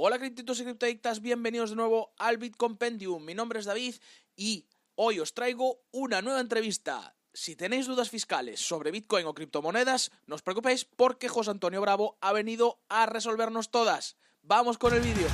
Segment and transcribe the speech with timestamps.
[0.00, 3.24] Hola criptitos y criptadictas, bienvenidos de nuevo al Bitcompendium.
[3.24, 3.96] Mi nombre es David
[4.36, 7.16] y hoy os traigo una nueva entrevista.
[7.32, 12.16] Si tenéis dudas fiscales sobre Bitcoin o criptomonedas, no os preocupéis porque José Antonio Bravo
[12.20, 14.16] ha venido a resolvernos todas.
[14.42, 15.26] Vamos con el vídeo.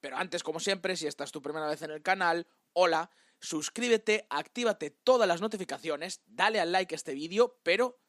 [0.00, 3.10] Pero antes, como siempre, si esta es tu primera vez en el canal, hola,
[3.40, 8.00] suscríbete, actívate todas las notificaciones, dale al like a este vídeo, pero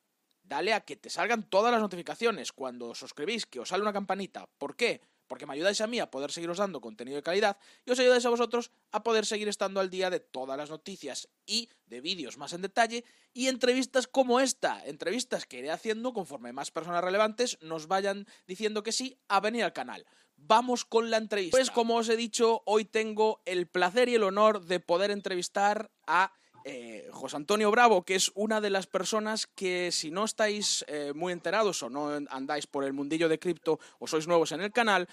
[0.43, 3.93] dale a que te salgan todas las notificaciones cuando os suscribís, que os sale una
[3.93, 4.49] campanita.
[4.57, 5.01] ¿Por qué?
[5.29, 8.25] Porque me ayudáis a mí a poder seguiros dando contenido de calidad y os ayudáis
[8.25, 12.37] a vosotros a poder seguir estando al día de todas las noticias y de vídeos
[12.37, 17.57] más en detalle y entrevistas como esta, entrevistas que iré haciendo conforme más personas relevantes
[17.61, 20.05] nos vayan diciendo que sí a venir al canal
[20.41, 21.57] vamos con la entrevista.
[21.57, 25.91] Pues como os he dicho, hoy tengo el placer y el honor de poder entrevistar
[26.07, 26.33] a
[26.69, 31.13] eh, José Antonio Bravo, que es una de las personas que si no estáis eh,
[31.15, 34.71] muy enterados o no andáis por el mundillo de cripto o sois nuevos en el
[34.71, 35.09] canal,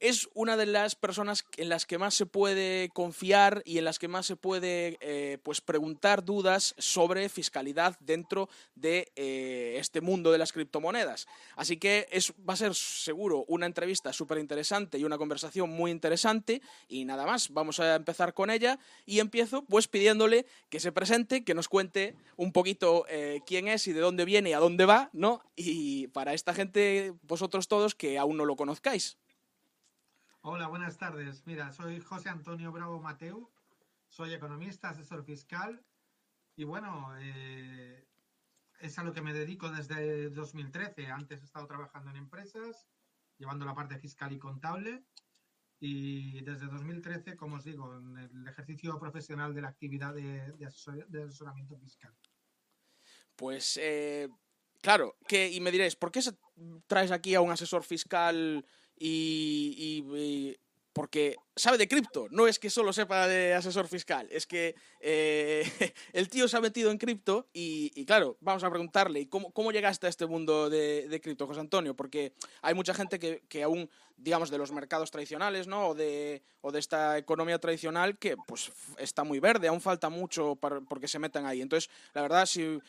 [0.00, 3.98] es una de las personas en las que más se puede confiar y en las
[3.98, 10.32] que más se puede eh, pues preguntar dudas sobre fiscalidad dentro de eh, este mundo
[10.32, 11.26] de las criptomonedas.
[11.56, 15.90] Así que es, va a ser seguro una entrevista súper interesante y una conversación muy
[15.90, 16.60] interesante.
[16.88, 21.44] Y nada más, vamos a empezar con ella y empiezo pues pidiéndole que se presente,
[21.44, 24.84] que nos cuente un poquito eh, quién es y de dónde viene y a dónde
[24.84, 25.40] va, ¿no?
[25.56, 29.16] Y para esta gente, vosotros todos que aún no lo conozcáis.
[30.48, 31.44] Hola, buenas tardes.
[31.44, 33.50] Mira, soy José Antonio Bravo Mateu,
[34.06, 35.84] soy economista, asesor fiscal
[36.54, 38.06] y bueno, eh,
[38.78, 41.08] es a lo que me dedico desde 2013.
[41.08, 42.86] Antes he estado trabajando en empresas,
[43.38, 45.02] llevando la parte fiscal y contable
[45.80, 51.76] y desde 2013, como os digo, en el ejercicio profesional de la actividad de, asesoramiento
[51.76, 52.14] fiscal.
[53.34, 54.28] Pues eh,
[54.80, 56.20] claro, que, y me diréis, ¿por qué
[56.86, 58.64] traes aquí a un asesor fiscal?
[58.98, 60.56] Y,
[60.92, 65.62] porque sabe de cripto, no es que solo sepa de asesor fiscal, es que eh,
[66.14, 70.06] el tío se ha metido en cripto y, claro, vamos a preguntarle, ¿cómo, cómo llegaste
[70.06, 71.94] a este mundo de, cripto, José Antonio?
[71.94, 75.88] Porque hay mucha gente que, aún, digamos, de los mercados tradicionales, ¿no?
[75.88, 80.56] O de, o de esta economía tradicional que pues está muy verde, aún falta mucho
[80.56, 81.60] para, porque se metan ahí.
[81.60, 82.80] Entonces, la verdad, si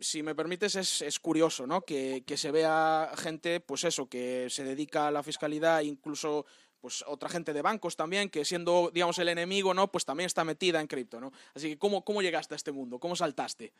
[0.00, 1.82] si me permites, es, es curioso, ¿no?
[1.82, 6.46] Que, se vea gente, pues eso, que se dedica a la fiscalidad, incluso
[6.80, 9.90] pues otra gente de bancos también, que siendo, digamos, el enemigo, ¿no?
[9.90, 11.32] Pues también está metida en cripto, ¿no?
[11.54, 12.98] Así que, ¿cómo, cómo llegaste a este mundo?
[12.98, 13.72] ¿Cómo saltaste?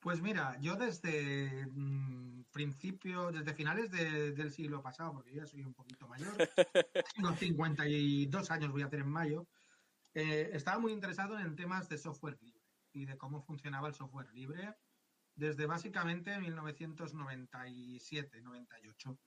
[0.00, 5.64] Pues mira, yo desde mm, principio, desde finales del siglo pasado, porque yo ya soy
[5.64, 6.36] un poquito mayor,
[7.14, 9.46] tengo 52 años voy a hacer en mayo,
[10.12, 12.60] eh, estaba muy interesado en temas de software libre
[12.92, 14.74] y de cómo funcionaba el software libre
[15.36, 19.18] desde básicamente 1997, 98.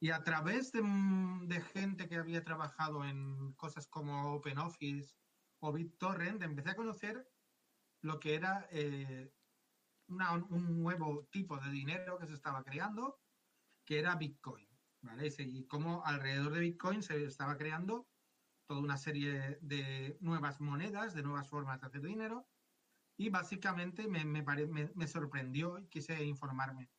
[0.00, 5.14] Y a través de, gente que había trabajado en cosas como OpenOffice
[5.60, 7.24] o BitTorrent, empecé a conocer
[8.00, 9.32] lo que era eh,
[10.08, 13.20] un nuevo tipo de dinero que se estaba creando,
[13.84, 14.68] que era Bitcoin.
[15.02, 15.32] ¿vale?
[15.38, 18.08] Y cómo alrededor de Bitcoin se estaba creando
[18.66, 22.46] toda una serie de nuevas monedas, de nuevas formas de hacer dinero,
[23.22, 26.90] y básicamente me, me, me, sorprendió y quise informarme.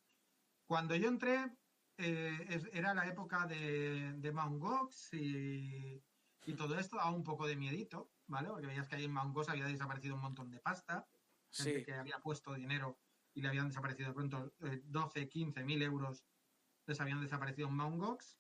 [0.65, 1.51] Cuando yo entré,
[1.97, 4.57] eh, era la época de, de Mt.
[4.57, 6.01] Gox y,
[6.45, 8.47] y, todo esto, a un poco de miedito, ¿vale?
[8.47, 9.33] Porque veías que ahí en Mt.
[9.33, 11.05] Gox había desaparecido un montón de pasta,
[11.51, 12.97] gente que había puesto dinero
[13.33, 16.23] y le habían desaparecido de pronto 12, 15 mil euros,
[16.85, 17.97] les habían desaparecido en Mt.
[17.97, 18.37] Gox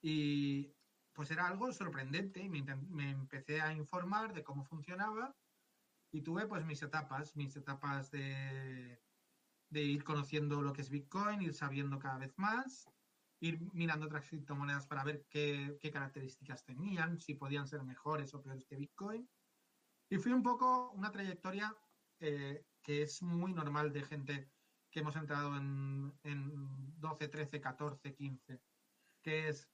[0.00, 0.74] y
[1.12, 5.36] pues era algo sorprendente y me, me empecé a informar de cómo funcionaba
[6.12, 9.00] y tuve pues mis etapas, mis etapas de,
[9.70, 12.88] de ir conociendo lo que es Bitcoin, ir sabiendo cada vez más,
[13.40, 18.42] ir mirando otras criptomonedas para ver qué, qué características tenían, si podían ser mejores o
[18.42, 19.28] peores que Bitcoin.
[20.10, 21.74] Y fui un poco una trayectoria
[22.20, 24.52] eh, que es muy normal de gente
[24.90, 28.60] que hemos entrado en, en 12, 13, 14, 15,
[29.22, 29.70] que es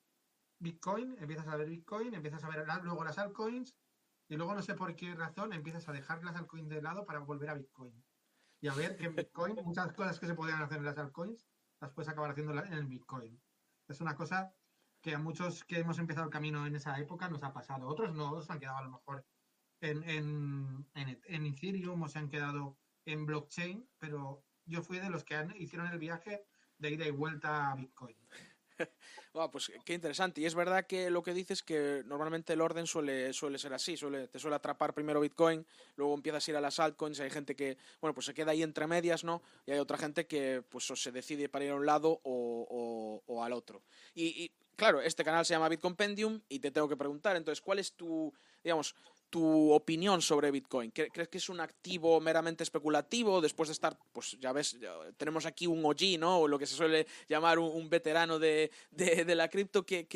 [0.60, 3.76] Bitcoin, empiezas a ver Bitcoin, empiezas a ver luego las altcoins,
[4.28, 7.20] y luego no sé por qué razón empiezas a dejar las altcoins de lado para
[7.20, 8.04] volver a Bitcoin.
[8.60, 11.46] Y a ver que en Bitcoin muchas cosas que se podían hacer en las altcoins
[11.80, 13.40] las puedes acabar haciendo en el Bitcoin.
[13.88, 14.52] Es una cosa
[15.00, 17.86] que a muchos que hemos empezado el camino en esa época nos ha pasado.
[17.86, 19.24] Otros no, se han quedado a lo mejor
[19.80, 25.24] en, en, en, Ethereum o se han quedado en blockchain, pero yo fui de los
[25.24, 26.44] que hicieron el viaje
[26.78, 28.16] de ida y vuelta a Bitcoin.
[29.52, 30.40] pues qué interesante.
[30.40, 33.96] Y es verdad que lo que dices que normalmente el orden suele, suele ser así,
[33.96, 35.66] suele, te suele atrapar primero Bitcoin,
[35.96, 38.62] luego empiezas a ir a las altcoins, hay gente que, bueno, pues se queda ahí
[38.62, 39.42] entre medias, ¿no?
[39.66, 43.52] Y hay otra gente que pues se decide para ir a un lado o, al
[43.52, 43.82] otro.
[44.14, 47.92] Y, claro, este canal se llama Bitcompendium y te tengo que preguntar, entonces, ¿cuál es
[47.92, 48.32] tu,
[48.62, 48.94] digamos,
[49.30, 50.90] tu opinión sobre Bitcoin.
[50.90, 54.78] ¿Crees que es un activo meramente especulativo después de estar, pues ya ves,
[55.16, 56.40] tenemos aquí un OG, ¿no?
[56.40, 58.70] O lo que se suele llamar un, veterano de,
[59.26, 59.84] la cripto.
[59.84, 60.06] ¿Qué,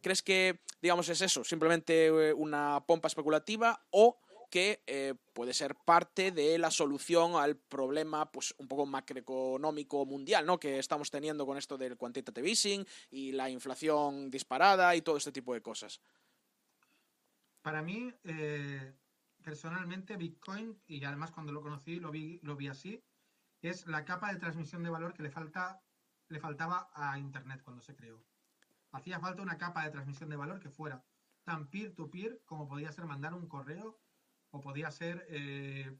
[0.00, 1.44] crees que, digamos, es eso?
[1.44, 4.18] ¿Simplemente eh, una pompa especulativa o
[4.50, 10.44] que eh, puede ser parte de la solución al problema pues un poco macroeconómico mundial,
[10.44, 10.58] ¿no?
[10.58, 15.30] Que estamos teniendo con esto del quantitative easing y la inflación disparada y todo este
[15.30, 16.00] tipo de cosas.
[17.62, 18.94] Para mí, eh,
[19.42, 23.04] personalmente, Bitcoin, y además cuando lo conocí lo vi, lo vi así,
[23.60, 25.82] es la capa de transmisión de valor que le, falta,
[26.28, 28.24] le faltaba a Internet cuando se creó.
[28.92, 31.04] Hacía falta una capa de transmisión de valor que fuera
[31.44, 34.00] tan peer-to-peer como podía ser mandar un correo
[34.50, 35.98] o podía ser eh,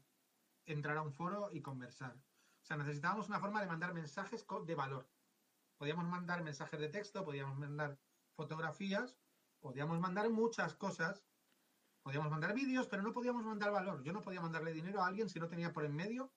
[0.65, 2.15] entrar a un foro y conversar.
[2.15, 5.09] O sea, necesitábamos una forma de mandar mensajes de valor.
[5.77, 7.97] Podíamos mandar mensajes de texto, podíamos mandar
[8.35, 9.17] fotografías,
[9.59, 11.23] podíamos mandar muchas cosas
[12.03, 14.03] Podíamos mandar vídeos, pero no podíamos mandar valor.
[14.03, 16.33] Yo no podía mandarle dinero a alguien si no tenía por en medio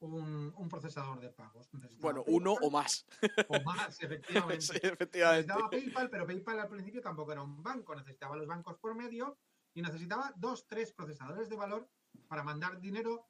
[0.00, 1.70] un, procesador de pagos.
[1.98, 3.06] bueno, uno o más.
[3.48, 4.60] O más, efectivamente.
[4.60, 5.46] sí, efectivamente.
[5.46, 7.94] Necesitaba PayPal, pero PayPal al principio tampoco era un banco.
[7.94, 9.38] Necesitaba los bancos por medio
[9.72, 11.88] y necesitaba dos, tres procesadores de valor
[12.28, 13.28] para mandar dinero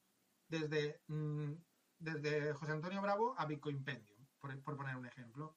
[0.49, 1.53] desde, mm,
[1.99, 5.57] desde José Antonio Bravo a Bitcoin Pendium, por, poner un ejemplo.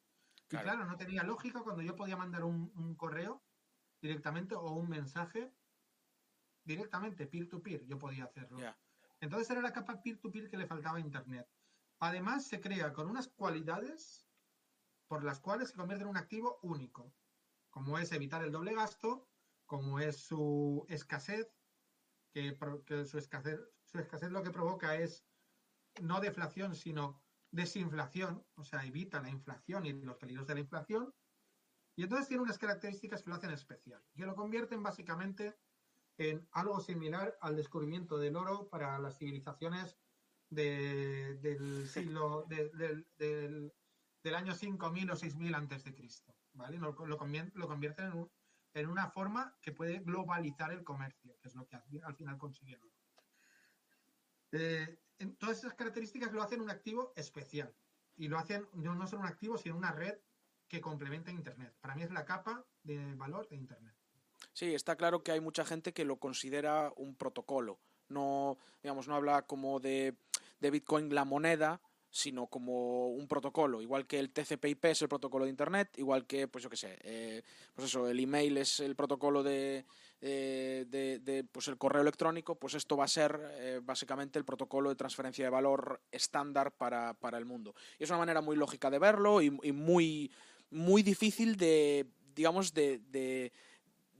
[0.49, 3.43] Y claro, no tenía lógica cuando yo podía mandar un correo
[4.01, 5.51] directamente o un mensaje
[6.67, 8.59] directamente peer-to-peer, yo podía hacerlo.
[9.19, 11.47] Entonces era la capa peer-to-peer que le faltaba a Internet.
[11.99, 14.27] Además, se crea con unas cualidades
[15.07, 17.13] por las cuales se convierte en un activo único,
[17.69, 19.27] como es evitar el doble gasto,
[19.65, 21.47] como es su escasez,
[22.33, 22.55] que,
[23.05, 25.25] su, escasez, su escasez lo que provoca es
[26.01, 31.15] no deflación, sino desinflación, o sea, evita la inflación y los peligros de la inflación.
[31.95, 35.57] Y entonces tiene unas características que lo hacen especial, que lo convierten básicamente
[36.17, 39.97] en algo similar al descubrimiento del oro para las civilizaciones
[40.49, 43.73] del siglo del,
[44.35, 46.77] año 5000 o 6000 antes de Cristo, ¿vale?
[46.77, 48.29] Lo, lo, convierten
[48.73, 52.89] en, una forma que puede globalizar el comercio, que es lo que al final consiguieron.
[54.51, 54.99] Eh,
[55.39, 57.73] todas esas características lo hacen un activo especial
[58.15, 60.17] y lo hacen no solo un activo, sino una red
[60.67, 61.75] que complementa Internet.
[61.79, 63.96] Para mí es la capa de valor de Internet.
[64.57, 67.77] Sí, está claro que hay mucha gente que lo considera un protocolo.
[68.09, 70.15] No, digamos, no habla como de,
[70.59, 75.45] de Bitcoin la moneda, sino como un protocolo, igual que el TCP/IP es el protocolo
[75.45, 77.43] de Internet, igual que, pues yo qué sé, eh,
[77.75, 79.85] pues eso, el email es el protocolo de,
[80.21, 84.89] eh, de, pues el correo electrónico, pues esto va a ser eh, básicamente el protocolo
[84.89, 87.75] de transferencia de valor estándar para, para, el mundo.
[87.99, 90.31] Y es una manera muy lógica de verlo y, muy,
[90.71, 93.53] muy difícil de, digamos, de, de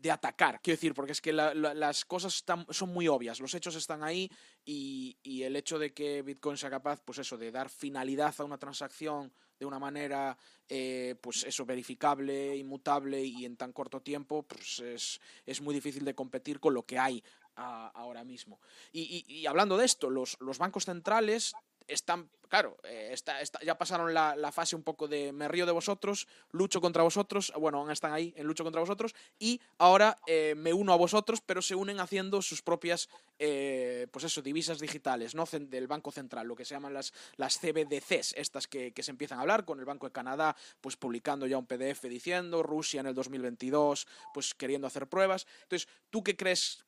[0.08, 4.04] de atacar, quiero decir, porque es que las cosas son muy obvias, los hechos están
[4.04, 4.32] ahí
[4.64, 8.58] y, el hecho de que Bitcoin sea capaz, pues eso, de dar finalidad a una
[8.58, 10.38] transacción de una manera,
[10.70, 16.06] eh, pues eso, verificable, inmutable y en tan corto tiempo, pues es, es muy difícil
[16.06, 17.22] de competir con lo que hay
[17.56, 18.62] ahora mismo.
[18.94, 21.54] Y, hablando de esto, los, los bancos centrales
[21.88, 23.16] están, claro, eh,
[23.64, 27.80] ya pasaron la, fase un poco de me río de vosotros, lucho contra vosotros, bueno,
[27.80, 31.62] aún están ahí en lucho contra vosotros, y ahora eh, me uno a vosotros, pero
[31.62, 35.46] se unen haciendo sus propias, eh, pues eso, divisas digitales, ¿no?
[35.52, 39.40] Del Banco Central, lo que se llaman las, las CBDCs, estas que, que se empiezan
[39.40, 43.08] a hablar, con el Banco de Canadá, pues publicando ya un PDF diciendo, Rusia en
[43.08, 45.48] el 2022, pues queriendo hacer pruebas.
[45.64, 46.87] Entonces, ¿tú qué crees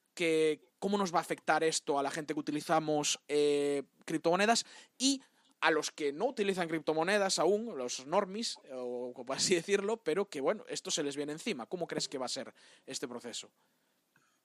[0.79, 4.65] cómo nos va a afectar esto a la gente que utilizamos eh, criptomonedas
[4.97, 5.21] y
[5.61, 10.41] a los que no utilizan criptomonedas aún, los normis, o como así decirlo, pero que
[10.41, 11.65] bueno, esto se les viene encima.
[11.65, 12.53] ¿Cómo crees que va a ser
[12.85, 13.51] este proceso?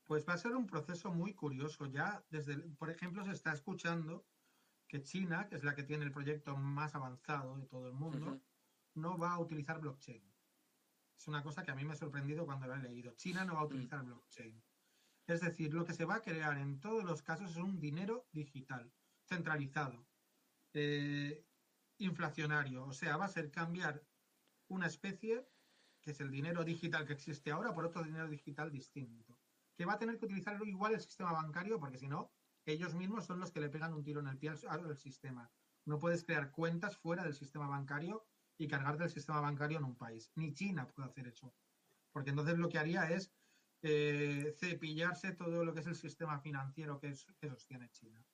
[0.04, 1.86] Pues va a ser un proceso muy curioso.
[1.86, 4.26] Ya desde, por ejemplo, se está escuchando
[4.86, 8.40] que China, que es la que tiene el proyecto más avanzado de todo el mundo,
[8.94, 10.22] no va a utilizar blockchain.
[11.16, 13.12] Es una cosa que a mí me ha sorprendido cuando lo he leído.
[13.14, 13.66] China no va a mm.
[13.66, 14.62] utilizar blockchain.
[15.26, 18.28] Es decir, lo que se va a crear en todos los casos es un dinero
[18.32, 18.92] digital,
[19.26, 20.06] centralizado,
[20.74, 21.46] eh,
[21.98, 22.84] inflacionario.
[22.84, 24.06] O sea, va a ser cambiar
[24.68, 25.48] una especie,
[26.02, 29.38] que es el dinero digital que existe ahora, por otro dinero digital distinto.
[29.76, 32.30] Que va a tener que utilizarlo igual el sistema bancario, porque si no,
[32.66, 35.50] ellos mismos son los que le pegan un tiro en el pie al, al sistema.
[35.86, 38.26] No puedes crear cuentas fuera del sistema bancario
[38.58, 40.30] y cargarte el sistema bancario en un país.
[40.34, 41.54] Ni China puede hacer eso.
[42.12, 43.34] Porque entonces lo que haría es
[43.86, 48.24] eh, cepillarse todo lo que es el sistema financiero que, sostiene China.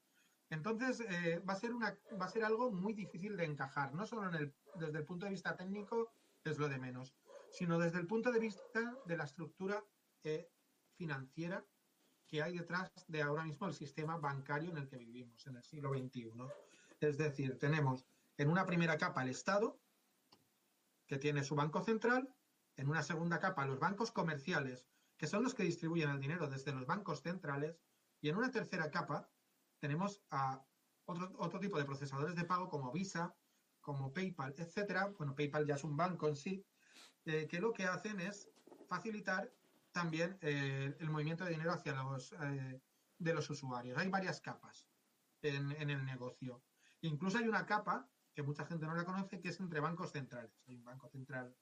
[0.49, 4.07] Entonces eh, va, a ser una, va a ser algo muy difícil de encajar, no
[4.07, 6.13] solo en el, desde el punto de vista técnico,
[6.45, 7.17] es lo de menos,
[7.51, 9.85] sino desde el punto de vista de la estructura
[10.23, 10.49] eh,
[10.95, 11.65] financiera
[12.29, 15.65] que hay detrás de ahora mismo el sistema bancario en el que vivimos, en el
[15.65, 16.31] siglo XXI.
[17.01, 19.81] Es decir, tenemos en una primera capa el Estado,
[21.09, 22.33] que tiene su banco central,
[22.77, 24.87] en una segunda capa los bancos comerciales,
[25.21, 27.79] que son los que distribuyen el dinero desde los bancos centrales,
[28.23, 29.29] y en una tercera capa
[29.79, 30.65] tenemos a
[31.05, 33.37] otro, otro tipo de procesadores de pago como Visa,
[33.83, 35.13] como PayPal, etcétera.
[35.19, 36.65] Bueno, PayPal ya es un banco en sí,
[37.27, 38.49] eh, que lo que hacen es
[38.89, 39.53] facilitar
[39.93, 42.81] también eh, el movimiento de dinero hacia los eh,
[43.19, 43.99] de los usuarios.
[43.99, 44.89] Hay varias capas
[45.43, 46.63] en, en, el negocio.
[47.03, 50.63] Incluso hay una capa que mucha gente no la conoce, que es entre bancos centrales.
[50.67, 51.55] Hay un banco central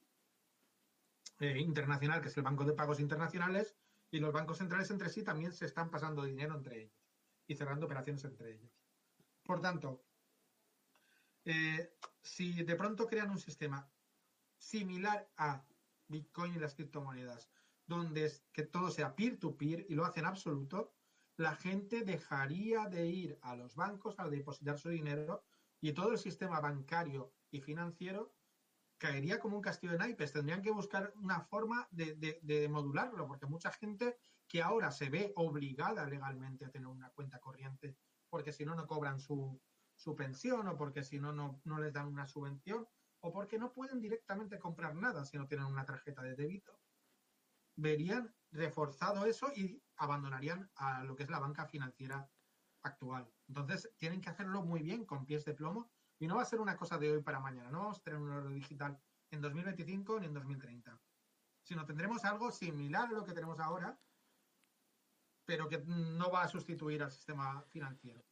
[1.41, 3.77] eh, internacional, que es el Banco de Pagos Internacionales,
[4.11, 7.07] y los bancos centrales entre sí también se están pasando dinero entre ellos
[7.47, 8.73] y cerrando operaciones entre ellos.
[9.43, 10.05] Por tanto,
[12.23, 13.91] si de pronto crean un sistema
[14.59, 15.65] similar a
[16.09, 17.51] Bitcoin y las criptomonedas,
[17.87, 20.95] donde es que todo sea peer-to-peer y lo hacen absoluto,
[21.37, 25.45] la gente dejaría de ir a los bancos a depositar su dinero
[25.81, 28.35] y todo el sistema bancario y financiero
[28.99, 30.33] caería como un castillo de naipes.
[30.33, 36.07] Tendrían que buscar una forma de, modularlo, porque mucha gente que ahora se ve obligada
[36.07, 37.97] legalmente a tener una cuenta corriente,
[38.29, 39.61] porque si no, no cobran su,
[39.95, 42.87] su pensión o porque si no, no les dan una subvención
[43.21, 46.79] o porque no pueden directamente comprar nada si no tienen una tarjeta de débito
[47.79, 52.29] verían reforzado eso y abandonarían a lo que es la banca financiera
[52.83, 53.31] actual.
[53.47, 56.61] Entonces, tienen que hacerlo muy bien, con pies de plomo, y no va a ser
[56.61, 57.71] una cosa de hoy para mañana.
[57.71, 58.99] No vamos a tener un oro digital
[59.31, 60.99] en 2025 ni en 2030,
[61.63, 63.99] sino tendremos algo similar a lo que tenemos ahora,
[65.45, 68.25] pero que no va a sustituir al sistema financiero.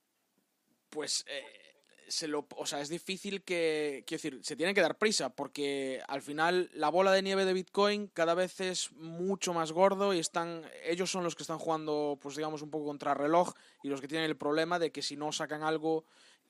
[0.90, 1.76] Pues eh,
[2.08, 6.02] se lo, o sea, es difícil que, quiero decir, se tiene que dar prisa porque
[6.08, 10.18] al final la bola de nieve de Bitcoin cada vez es mucho más gordo y
[10.18, 13.52] están, ellos son los que están jugando, pues digamos, un poco contra reloj
[13.82, 16.04] y los que tienen el problema de que si no sacan algo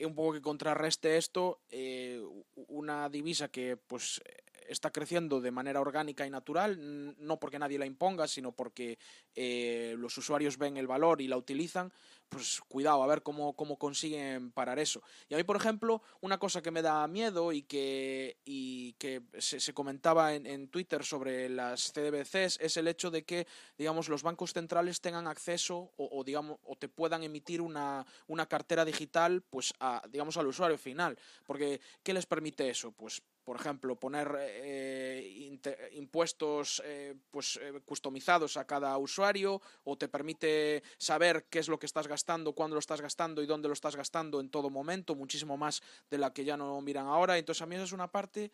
[0.05, 2.23] un poco que contrarreste esto, eh,
[2.69, 4.21] una divisa que pues
[4.69, 8.99] está creciendo de manera orgánica y natural, no porque nadie la imponga, sino porque
[9.35, 11.93] eh, los usuarios ven el valor y la utilizan,
[12.29, 15.03] pues cuidado, a ver cómo, cómo consiguen parar eso.
[15.29, 19.23] Y a mí, por ejemplo, una cosa que me da miedo y que, y que
[19.39, 23.47] se, comentaba en, Twitter sobre las CDBCs es el hecho de que,
[23.79, 28.85] digamos, los bancos centrales tengan acceso o, digamos, o te puedan emitir una, una cartera
[28.85, 31.19] digital, pues, a, digamos, al usuario final.
[31.47, 32.93] Porque, ¿qué les permite eso?
[32.93, 35.57] Pues por ejemplo, poner eh,
[35.93, 41.79] impuestos eh, pues, eh, customizados a cada usuario o te permite saber qué es lo
[41.79, 45.15] que estás gastando, cuándo lo estás gastando y dónde lo estás gastando en todo momento,
[45.15, 47.38] muchísimo más de la que ya no miran ahora.
[47.38, 48.50] Entonces a mí esa es una parte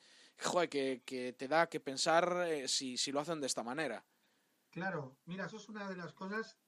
[0.68, 4.04] que, te da que pensar si, si lo hacen de esta manera.
[4.68, 6.58] Claro, mira, eso es una de las cosas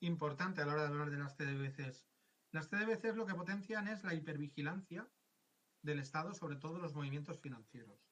[0.00, 2.06] importantes a la hora de hablar de las CDBCs.
[2.50, 5.06] Las CDBCs lo que potencian es la hipervigilancia
[5.84, 8.10] del Estado sobre todos los movimientos financieros.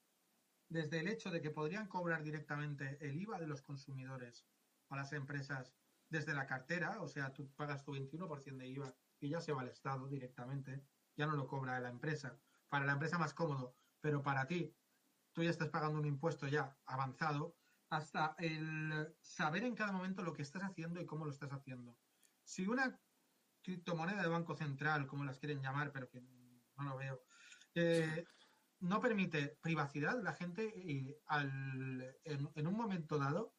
[0.69, 4.47] Desde el hecho de que podrían cobrar directamente el IVA de los consumidores
[4.91, 5.75] a las empresas
[6.09, 9.63] desde la cartera, o sea, tú pagas tu 21% de IVA y ya se va
[9.63, 10.85] al Estado directamente,
[11.17, 12.39] ya no lo cobra la empresa.
[12.69, 14.75] Para la empresa más cómodo, pero para ti,
[15.33, 17.57] tú ya estás pagando un impuesto ya avanzado,
[17.89, 21.99] hasta el saber en cada momento lo que estás haciendo y cómo lo estás haciendo.
[22.45, 22.99] Si una
[23.63, 27.23] criptomoneda de Banco Central, como las quieren llamar, pero que no lo veo,
[27.75, 28.25] eh,
[28.81, 33.55] no permite privacidad, la gente y al, en, un momento dado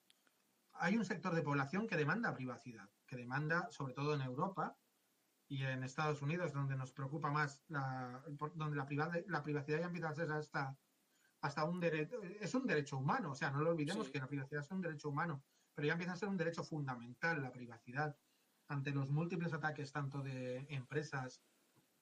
[0.73, 4.77] hay un sector de población que demanda privacidad, que demanda, sobre todo en Europa
[5.47, 8.23] y en Estados Unidos, donde nos preocupa más, la,
[8.55, 10.77] donde la, la privacidad ya empieza a ser hasta,
[11.41, 14.63] hasta un derecho, es un derecho humano, o sea, no lo olvidemos que la privacidad
[14.63, 15.43] es un derecho humano,
[15.73, 18.17] pero ya empieza a ser un derecho fundamental la privacidad.
[18.67, 21.41] Ante los múltiples ataques tanto de empresas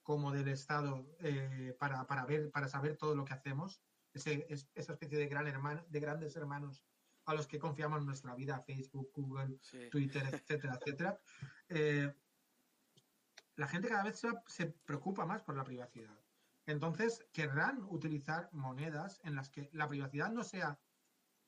[0.02, 3.80] como del Estado eh, para, para, ver, para saber todo lo que hacemos,
[4.12, 6.84] ese, esa especie de, gran hermano, de grandes hermanos
[7.26, 9.58] a los que confiamos en nuestra vida, Facebook, Google,
[9.90, 11.20] Twitter, etcétera, etcétera.
[11.74, 12.14] Eh,
[13.56, 16.18] la gente cada vez se, preocupa más por la privacidad.
[16.66, 20.78] Entonces, querrán utilizar monedas en las que la privacidad no sea,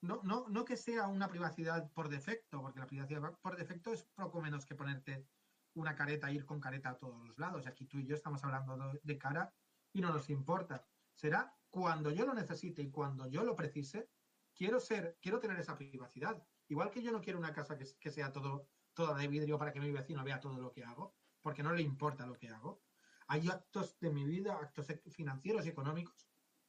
[0.01, 4.05] no, no, no que sea una privacidad por defecto, porque la privacidad por defecto es
[4.15, 5.27] poco menos que ponerte
[5.75, 7.65] una careta, ir con careta a todos los lados.
[7.65, 9.53] Y aquí tú y yo estamos hablando de cara
[9.93, 10.87] y no nos importa.
[11.15, 14.09] Será cuando yo lo necesite y cuando yo lo precise,
[14.55, 16.43] quiero ser, quiero tener esa privacidad.
[16.69, 19.73] Igual que yo no quiero una casa que, que sea todo, toda de vidrio para
[19.73, 22.83] que mi vecino vea todo lo que hago, porque no le importa lo que hago.
[23.27, 26.29] Hay actos de mi vida, actos e, financieros y económicos,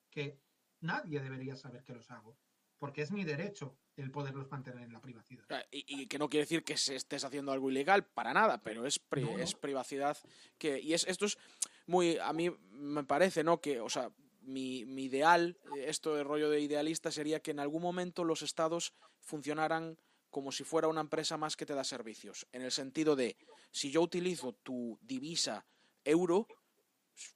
[0.10, 0.42] que
[0.82, 2.38] nadie debería saber que los hago,
[2.78, 5.46] porque es mi derecho el poderlos mantener en la privacidad.
[5.72, 9.02] Y, que no quiere decir que se estés haciendo algo ilegal, para nada, pero es,
[9.40, 10.18] es privacidad
[10.58, 10.80] que...
[10.80, 11.38] Y es, esto es
[11.86, 12.18] muy...
[12.18, 13.62] A mí me parece, ¿no?
[13.62, 17.82] Que, o sea, mi, mi ideal, esto de rollo de idealista, sería que en algún
[17.82, 19.98] momento los estados funcionaran
[20.30, 23.38] como si fuera una empresa más que te da servicios, en el sentido de,
[23.72, 25.66] si yo utilizo tu divisa
[26.04, 26.48] euro,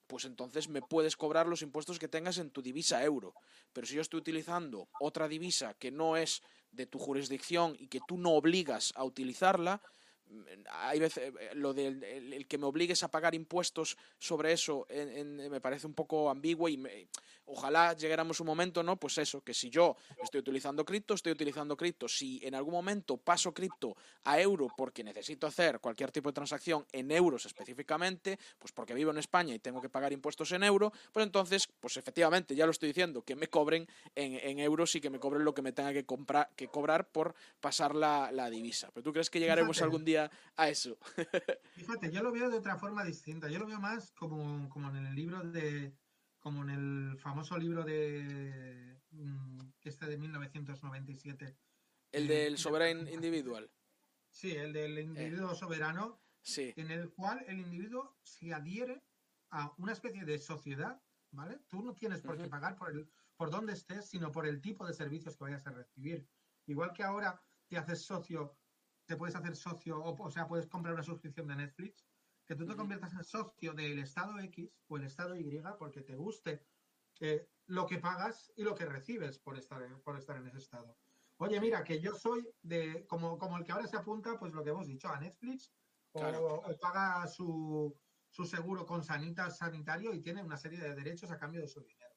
[0.08, 3.34] pues entonces me puedes cobrar los impuestos que tengas en tu divisa euro.
[3.74, 8.00] Pero si yo estoy utilizando otra divisa que no es de tu jurisdicción y que
[8.08, 9.82] tú no obligas a utilizarla,
[10.72, 15.62] hay veces eh, lo del el, que me obligues a pagar impuestos sobre eso me
[15.62, 16.78] parece un poco ambiguo y
[17.50, 18.98] ojalá llegáramos un momento, ¿no?
[18.98, 22.08] Pues eso, que si yo estoy utilizando cripto, estoy utilizando cripto.
[22.08, 26.86] Si en algún momento paso cripto a euro porque necesito hacer cualquier tipo de transacción
[26.92, 30.92] en euros específicamente, pues porque vivo en España y tengo que pagar impuestos en euro,
[31.12, 35.10] pues entonces, pues efectivamente, ya lo estoy diciendo, que me cobren en, euros y que
[35.10, 38.90] me cobren lo que me tenga que, comprar, que cobrar por pasar la, la divisa.
[38.94, 40.19] ¿Pero tú crees que llegaremos algún día
[40.56, 40.98] a eso.
[41.76, 43.50] Fíjate, yo lo veo de otra forma distinta.
[43.50, 45.94] Yo lo veo más como, como en el libro de.
[46.40, 49.00] como en el famoso libro de.
[49.12, 51.58] Mm, este de 1997.
[52.12, 53.72] El del soberano individual.
[54.30, 55.02] Sí, el del eh.
[55.02, 56.22] individuo soberano.
[56.42, 56.74] Sí.
[56.78, 59.04] En el cual el individuo se adhiere
[59.52, 61.60] a una especie de sociedad, ¿vale?
[61.68, 63.10] Tú no tienes por qué pagar por el
[63.40, 66.28] por dónde estés, sino por el tipo de servicios que vayas a recibir.
[66.66, 68.58] Igual que ahora te haces socio
[69.10, 72.06] te puedes hacer socio, o, sea, puedes comprar una suscripción de Netflix,
[72.46, 76.16] que tú te conviertas en socio del Estado X o el Estado Y porque te
[76.16, 76.64] guste
[77.20, 80.96] eh, lo que pagas y lo que recibes por estar, por estar en ese Estado.
[81.38, 84.64] Oye, mira, que yo soy de, como, como el que ahora se apunta, pues lo
[84.64, 85.74] que hemos dicho, a Netflix,
[86.12, 88.00] o, paga su,
[88.30, 91.82] su seguro con Sanitas sanitario y tiene una serie de derechos a cambio de su
[91.82, 92.14] dinero.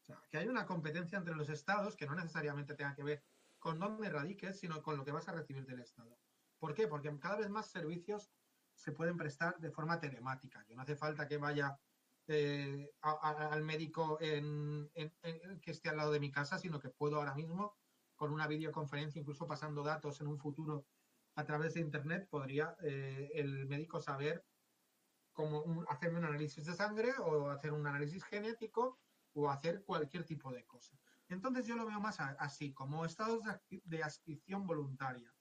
[0.00, 3.24] O sea, que hay una competencia entre los estados que no necesariamente tenga que ver
[3.58, 6.16] con dónde radiques, sino con lo que vas a recibir del Estado.
[6.66, 6.88] ¿Por qué?
[6.88, 8.32] Porque cada vez más servicios
[8.74, 10.66] se pueden prestar de forma telemática.
[10.68, 11.78] Yo no hace falta que vaya
[12.26, 17.76] eh, al médico que esté al lado de mi casa, sino que puedo ahora mismo,
[18.16, 20.88] con una videoconferencia, incluso pasando datos en un futuro
[21.36, 24.44] a través de Internet, podría eh, el médico saber
[25.32, 28.98] cómo hacerme un análisis de sangre o hacer un análisis genético
[29.34, 30.98] o hacer cualquier tipo de cosa.
[31.28, 35.32] Entonces yo lo veo más así, como estados de adscripción voluntaria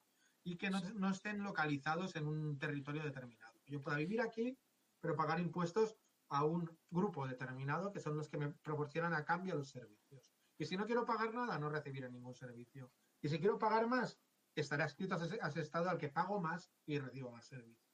[0.46, 3.60] y que no, estén localizados en un territorio determinado.
[3.66, 4.58] Yo pueda vivir aquí,
[5.02, 5.98] pero pagar impuestos
[6.30, 10.32] a un grupo determinado que son los que me proporcionan a cambio los servicios.
[10.58, 12.92] Y si no quiero pagar nada, no recibiré ningún servicio.
[13.22, 14.20] Y si quiero pagar más,
[14.54, 17.92] estaré adscrito a ese, estado al que pago más y recibo más servicios.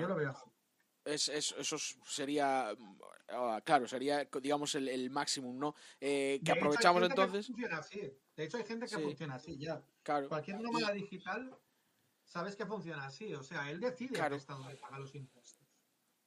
[0.00, 0.50] Yo lo veo así.
[1.04, 1.76] Es, eso
[2.06, 2.74] sería,
[3.28, 5.74] ah, claro, sería, digamos, el, el máximo, ¿no?
[6.00, 7.50] Eh, que aprovechamos entonces.
[8.38, 9.82] De hecho, hay gente que funciona así ya.
[10.28, 11.58] Cualquier nómada digital,
[12.24, 13.34] sabes que funciona así.
[13.34, 14.36] O sea, él decide claro.
[14.36, 15.66] el Estado paga los impuestos.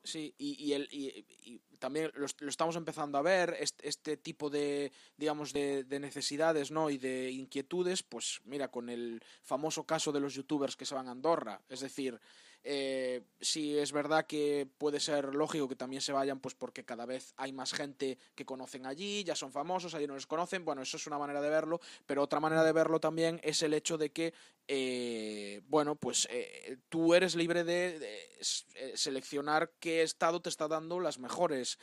[0.04, 5.54] Sí, y, el, y, también lo, estamos empezando a ver, este, este tipo de, digamos,
[5.54, 6.90] de, de, necesidades ¿no?
[6.90, 11.08] y de inquietudes, pues mira, con el famoso caso de los youtubers que se van
[11.08, 11.62] a Andorra.
[11.70, 12.20] Es decir,
[12.64, 17.06] eh, sí es verdad que puede ser lógico que también se vayan, pues porque cada
[17.06, 20.64] vez hay más gente que conocen allí, ya son famosos, allí no les conocen.
[20.64, 23.74] Bueno, eso es una manera de verlo, pero otra manera de verlo también es el
[23.74, 24.34] hecho de que,
[24.68, 31.00] eh, bueno, pues eh, tú eres libre de, eh, seleccionar qué estado te está dando
[31.00, 31.80] las mejores,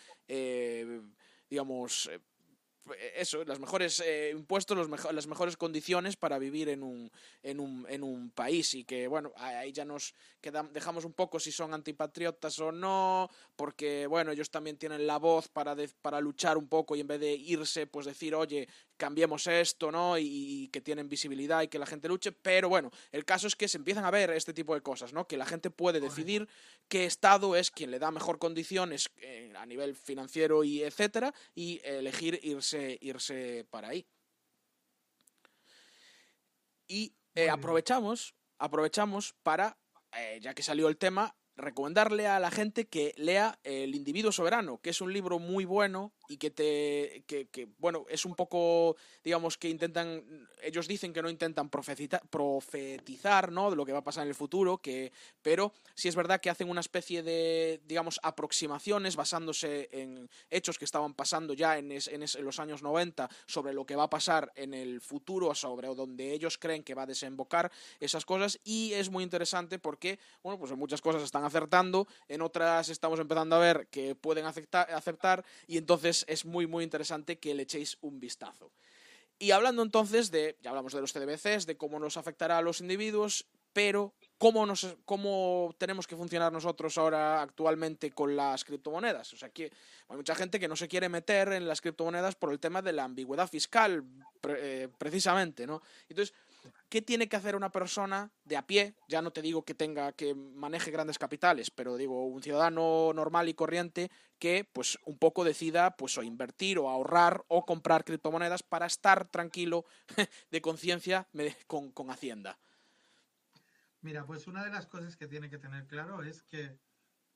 [1.49, 2.21] digamos, eh,
[3.15, 7.11] eso, las mejores eh, impuestos, los las mejores condiciones para vivir en un,
[7.43, 8.75] en un, en un país.
[8.75, 10.15] Y que, bueno, ahí ya nos
[10.73, 15.49] dejamos un poco si son antipatriotas o no, porque, bueno, ellos también tienen la voz
[15.49, 19.91] para, para luchar un poco y en vez de irse, pues decir, oye, cambiemos esto,
[19.91, 20.19] ¿no?
[20.19, 23.69] Y, que tienen visibilidad y que la gente luche, pero bueno, el caso es que
[23.69, 25.27] se empiezan a ver este tipo de cosas, ¿no?
[25.27, 26.47] Que la gente puede decidir
[26.89, 31.81] qué Estado es quien le da mejor condiciones eh, a nivel financiero y etcétera, y
[31.85, 34.07] elegir irse, irse para ahí.
[36.87, 39.79] Y eh, aprovechamos, aprovechamos para,
[40.17, 44.81] eh, ya que salió el tema, recomendarle a la gente que lea El individuo soberano,
[44.81, 49.59] que es un libro muy bueno y que te que, bueno es un poco digamos
[49.59, 50.23] que intentan
[50.63, 54.35] ellos dicen que no intentan profetizar no de lo que va a pasar en el
[54.35, 55.13] futuro que
[55.43, 60.85] pero sí es verdad que hacen una especie de digamos aproximaciones basándose en hechos que
[60.85, 64.53] estaban pasando ya en, en, en los años 90 sobre lo que va a pasar
[64.55, 68.61] en el futuro sobre donde ellos creen que va a desembocar esas cosas.
[68.65, 73.21] Y es muy interesante porque bueno pues en muchas cosas están acertando en otras estamos
[73.21, 77.63] empezando a ver que pueden aceptar, aceptar y entonces es muy, muy interesante que le
[77.63, 78.73] echéis un vistazo.
[79.39, 82.81] Y hablando entonces de, ya hablamos de los CDBCs, de cómo nos afectará a los
[82.81, 89.33] individuos, pero cómo, nos, cómo tenemos que funcionar nosotros ahora actualmente con las criptomonedas.
[89.33, 89.71] O sea, que
[90.09, 92.93] hay mucha gente que no se quiere meter en las criptomonedas por el tema de
[92.93, 94.05] la ambigüedad fiscal,
[94.49, 95.83] eh, precisamente, ¿no?
[96.09, 96.35] Entonces,
[96.89, 98.95] ¿Qué tiene que hacer una persona de a pie?
[99.09, 103.51] Ya no te digo que tenga que maneje grandes capitales, pero digo un ciudadano normal
[103.51, 108.63] y corriente que pues un poco decida pues o invertir o ahorrar o comprar criptomonedas
[108.63, 109.85] para estar tranquilo
[110.51, 111.29] de conciencia
[111.67, 112.59] con, Hacienda.
[114.01, 116.79] Mira, pues una de las cosas que tiene que tener claro es que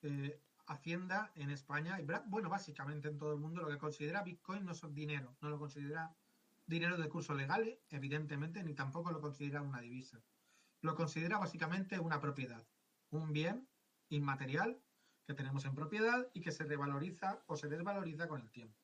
[0.01, 4.75] eh, Hacienda en España, bueno, básicamente en todo el mundo, lo que considera Bitcoin no
[4.75, 6.15] son dinero, no lo considera
[6.73, 10.21] dinero de curso legal, evidentemente, ni tampoco lo considera una divisa.
[10.81, 12.67] Lo considera básicamente una propiedad,
[13.11, 13.69] un bien
[14.09, 14.83] inmaterial
[15.25, 18.77] que tenemos en propiedad y que se revaloriza o se desvaloriza con el tiempo,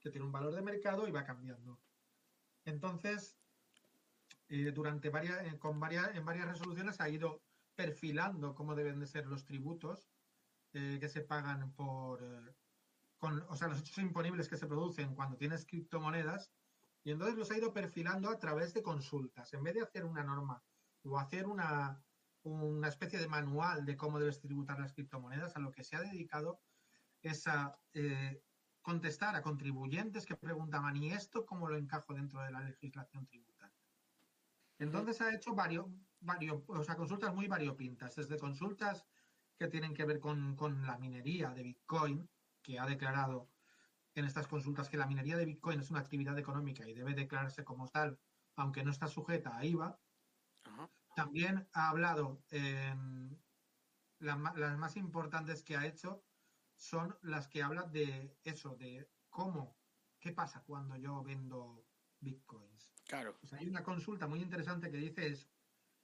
[0.00, 1.80] que tiene un valor de mercado y va cambiando.
[2.64, 3.38] Entonces,
[4.48, 7.42] eh, durante varias, eh, con varias, en varias resoluciones ha ido
[7.74, 10.10] perfilando cómo deben de ser los tributos
[10.72, 12.20] eh, que se pagan por,
[13.16, 16.52] con, o sea, los hechos imponibles que se producen cuando tienes criptomonedas
[17.08, 19.54] y entonces los ha ido perfilando a través de consultas.
[19.54, 20.62] En vez de hacer una norma
[21.04, 22.04] o hacer una,
[22.42, 26.02] una especie de manual de cómo debes tributar las criptomonedas, a lo que se ha
[26.02, 26.60] dedicado
[27.22, 28.42] es a eh,
[28.82, 33.82] contestar a contribuyentes que preguntaban, ¿y esto cómo lo encajo dentro de la legislación tributaria?
[34.78, 35.86] Entonces ha hecho varios,
[36.20, 39.06] varios, o sea, consultas muy variopintas, desde consultas
[39.56, 42.28] que tienen que ver con, con la minería de Bitcoin,
[42.60, 43.48] que ha declarado
[44.18, 47.64] en estas consultas que la minería de Bitcoin es una actividad económica y debe declararse
[47.64, 48.18] como tal,
[48.56, 49.98] aunque no está sujeta a IVA.
[51.14, 52.42] También ha hablado,
[54.18, 56.24] las más importantes que ha hecho
[56.74, 59.76] son las que hablan de eso, de cómo,
[60.20, 61.84] qué pasa cuando yo vendo
[62.20, 62.92] Bitcoins.
[63.06, 63.38] Claro.
[63.52, 65.48] hay una consulta muy interesante que dice es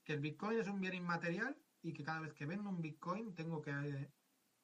[0.04, 3.34] que el Bitcoin es un bien inmaterial y que cada vez que vendo un Bitcoin
[3.34, 4.12] tengo que eh,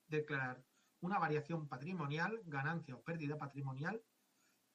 [0.06, 0.64] declarar
[1.00, 4.02] una variación patrimonial, ganancia o pérdida patrimonial,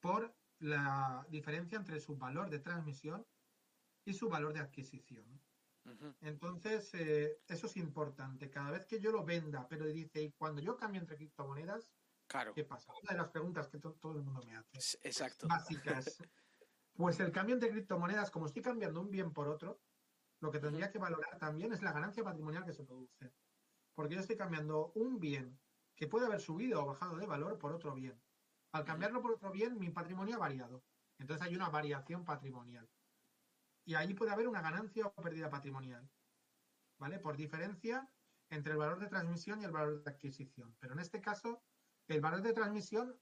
[0.00, 3.26] por la diferencia entre su valor de transmisión
[4.04, 5.40] y su valor de adquisición.
[6.20, 8.50] Entonces, eh, eso es importante.
[8.50, 11.92] Cada vez que yo lo venda, pero dice, y cuando yo cambio entre criptomonedas,
[12.54, 12.92] ¿qué pasa?
[13.02, 14.78] Una de las preguntas que todo el mundo me hace.
[15.02, 15.46] Exacto.
[15.46, 16.18] Básicas.
[16.96, 19.80] pues el cambio entre criptomonedas, como estoy cambiando un bien por otro,
[20.40, 23.32] lo que tendría que valorar también es la ganancia patrimonial que se produce.
[23.94, 25.58] Porque yo estoy cambiando un bien
[25.96, 28.20] que puede haber subido o bajado de valor por otro bien.
[28.72, 30.84] Al cambiarlo por otro bien, mi patrimonio ha variado.
[31.18, 32.88] Entonces hay una variación patrimonial.
[33.84, 36.08] Y ahí puede haber una ganancia o pérdida patrimonial.
[36.98, 37.18] ¿Vale?
[37.18, 38.08] Por diferencia
[38.50, 40.76] entre el valor de transmisión y el valor de adquisición.
[40.78, 41.62] Pero en este caso,
[42.08, 43.18] el valor de transmisión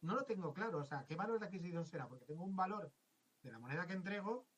[0.00, 0.78] no lo tengo claro.
[0.78, 2.08] O sea, ¿qué valor de adquisición será?
[2.08, 2.92] Porque tengo un valor
[3.42, 4.48] de la moneda que entrego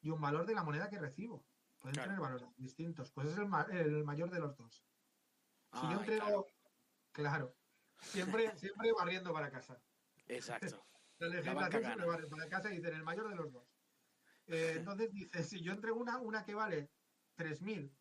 [0.00, 1.44] y un valor de la moneda que recibo.
[1.78, 3.10] Pueden tener valores distintos.
[3.10, 4.84] Pues es el, mayor de los dos.
[5.72, 6.46] Si yo entrego Claro.
[8.00, 9.80] Siempre, siempre barriendo para casa.
[10.28, 10.86] Exacto.
[11.18, 13.68] La legislación siempre barre para casa y dicen el mayor de los dos.
[14.46, 16.90] Eh, entonces dice, si yo entrego una, una que vale
[17.36, 17.94] 3.000,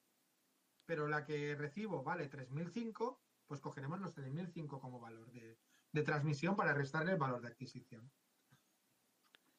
[0.86, 5.60] pero la que recibo vale 3.005, pues cogeremos los 3.005 como valor de,
[5.91, 8.10] de, transmisión para restarle el valor de adquisición.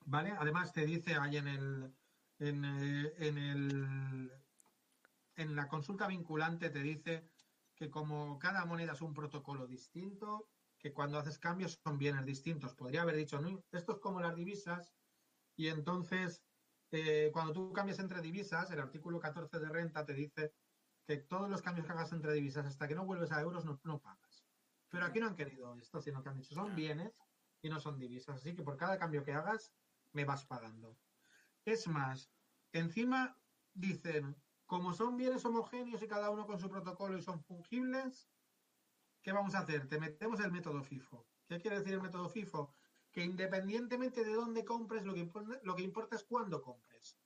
[0.06, 0.32] ¿Vale?
[0.38, 1.94] Además te dice ahí en el,
[2.38, 4.32] en, eh, en el
[5.40, 7.26] en la consulta vinculante te dice
[7.80, 12.74] que como cada moneda es un protocolo distinto, que cuando haces cambios son bienes distintos.
[12.74, 14.92] Podría haber dicho, no, esto es como las divisas,
[15.56, 16.44] y entonces
[16.90, 20.52] eh, cuando tú cambias entre divisas, el artículo 14 de renta te dice
[21.06, 23.80] que todos los cambios que hagas entre divisas hasta que no vuelves a euros no,
[23.84, 24.44] no pagas.
[24.90, 27.18] Pero aquí no han querido esto, sino que han dicho son bienes
[27.62, 28.36] y no son divisas.
[28.36, 29.72] Así que por cada cambio que hagas
[30.12, 30.98] me vas pagando.
[31.64, 32.30] Es más,
[32.72, 33.40] encima
[33.72, 34.36] dicen
[34.70, 38.30] como son bienes homogéneos y cada uno con su protocolo y son fungibles,
[39.20, 39.88] ¿qué vamos a hacer?
[39.88, 41.26] Te metemos el método FIFO.
[41.48, 42.72] ¿Qué quiere decir el método FIFO?
[43.10, 47.18] Que independientemente de dónde compres, lo que, importa, lo que importa es cuándo compres.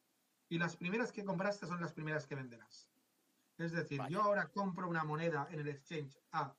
[0.49, 2.91] Y las primeras que compraste son las primeras que venderás.
[3.59, 6.57] Es decir, yo ahora compro una moneda en el exchange A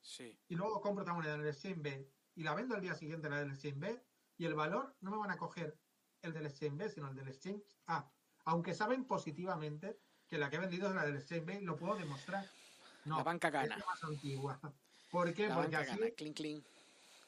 [0.00, 0.36] sí.
[0.48, 2.12] y luego compro otra moneda en el exchange B.
[2.34, 4.04] y la vendo al día siguiente la del Exchange B
[4.38, 5.78] y el valor no me van a coger
[6.22, 8.10] el del Exchange B, sino el del Exchange A.
[8.44, 11.96] Aunque saben positivamente que la que he vendido es la del Exchange B, lo puedo
[11.96, 12.44] demostrar.
[13.04, 13.76] No, la banca gana.
[13.76, 14.60] Es más antigua.
[15.10, 15.48] ¿Por qué?
[15.48, 16.10] La Porque banca así, gana.
[16.16, 16.64] Clean, clean.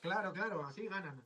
[0.01, 1.23] claro, claro, así ganan.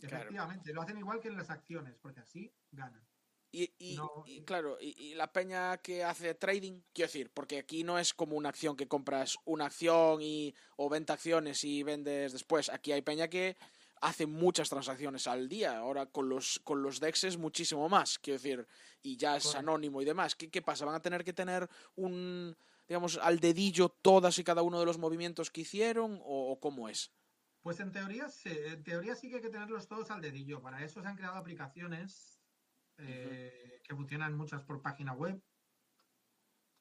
[0.00, 0.16] Claro.
[0.16, 3.02] Efectivamente, lo hacen igual que en las acciones, porque así ganan.
[3.50, 7.30] Y, y- No, y y- claro, y, y la peña que hace trading, quiero decir,
[7.32, 11.64] porque aquí no es como una acción que compras una acción y o venta acciones
[11.64, 12.68] y vendes después.
[12.68, 13.56] Aquí hay peña que
[14.00, 15.78] hace muchas transacciones al día.
[15.78, 18.66] Ahora con los con los dexes muchísimo más, quiero decir,
[19.02, 19.58] y ya es Correcto.
[19.58, 20.34] anónimo y demás.
[20.34, 20.84] ¿Qué, qué pasa?
[20.84, 22.56] ¿Van a tener que tener un
[22.88, 26.88] digamos al dedillo todas y cada uno de los movimientos que hicieron o, o cómo
[26.88, 27.12] es?
[27.62, 30.62] Pues en teoría, sí, en teoría sí que hay que tenerlos todos al dedillo.
[30.62, 32.40] Para eso se han creado aplicaciones
[32.98, 35.42] eh, que funcionan muchas por página web,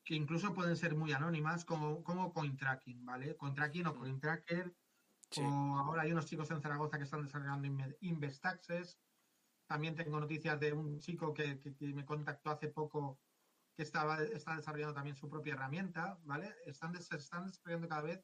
[0.03, 3.35] que incluso pueden ser muy anónimas, como, como CoinTracking, ¿vale?
[3.35, 3.99] CoinTracking o Mm.
[3.99, 4.75] CoinTracker,
[5.35, 5.41] Sí.
[5.43, 8.99] o ahora hay unos chicos en Zaragoza que están desarrollando Inve- Investaxes.
[9.67, 13.19] También tengo noticias de un chico que, que- que me contactó hace poco
[13.75, 16.55] que estaba, está desarrollando también su propia herramienta, ¿vale?
[16.65, 18.23] Están, des- están desarrollando cada vez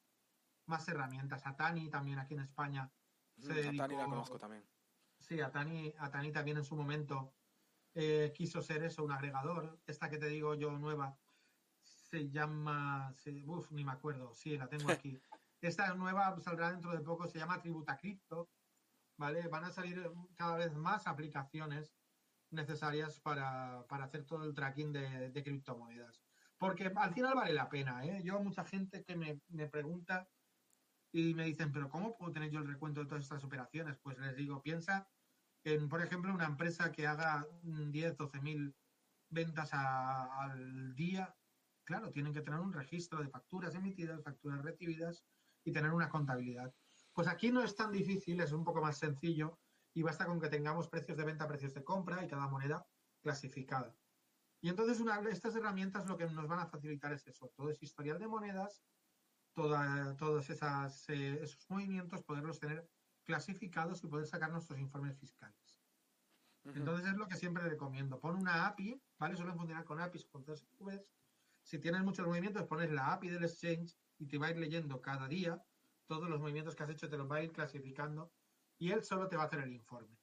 [0.68, 1.46] más herramientas.
[1.46, 2.90] Atani también aquí en España
[3.38, 4.64] se Mm, a Tani la dedicó- conozco también.
[5.20, 7.34] Sí, Atani, Atani también en su momento
[7.94, 9.78] eh, quiso ser eso, un agregador.
[9.86, 11.18] Esta que te digo yo nueva
[11.84, 15.22] se llama, se- uf, ni me acuerdo, sí, la tengo aquí.
[15.62, 18.50] Esta nueva saldrá dentro de poco, se llama Tributa Cripto,
[19.16, 19.48] ¿vale?
[19.48, 21.94] Van a salir cada vez más aplicaciones
[22.50, 26.24] necesarias para, para hacer todo el tracking de, de criptomonedas.
[26.58, 28.22] Porque al final vale la pena, ¿eh?
[28.24, 30.28] Yo mucha gente que me, me pregunta
[31.12, 34.00] y me dicen, pero ¿cómo puedo tener yo el recuento de todas estas operaciones?
[34.00, 35.08] Pues les digo, piensa
[35.64, 38.76] en, por ejemplo, una empresa que haga mm, 10, 12 mil
[39.30, 41.38] ventas al día.
[41.84, 45.24] Claro, tienen que tener un registro de facturas emitidas, facturas recibidas
[45.64, 46.74] y tener una contabilidad.
[47.14, 49.60] Pues aquí no es tan difícil, es un poco más sencillo
[49.94, 52.86] y basta con que tengamos precios de venta, precios de compra y cada moneda
[53.22, 53.96] clasificada.
[54.62, 57.86] Y entonces una, estas herramientas lo que nos van a facilitar es eso, todo ese
[57.86, 58.84] historial de monedas,
[59.54, 62.88] toda, todos esas, eh, esos movimientos, poderlos tener
[63.24, 65.82] clasificados y poder sacar nuestros informes fiscales.
[66.64, 68.20] Entonces es lo que siempre recomiendo.
[68.20, 69.36] Pon una API, ¿vale?
[69.36, 71.10] Suelen funcionar con APIs, con CSVs.
[71.64, 75.02] Si tienes muchos movimientos, pones la API del exchange y te va a ir leyendo
[75.02, 75.66] cada día
[76.06, 78.32] todos los movimientos que has hecho, te los va a ir clasificando
[78.78, 80.16] y él solo te va a hacer el informe.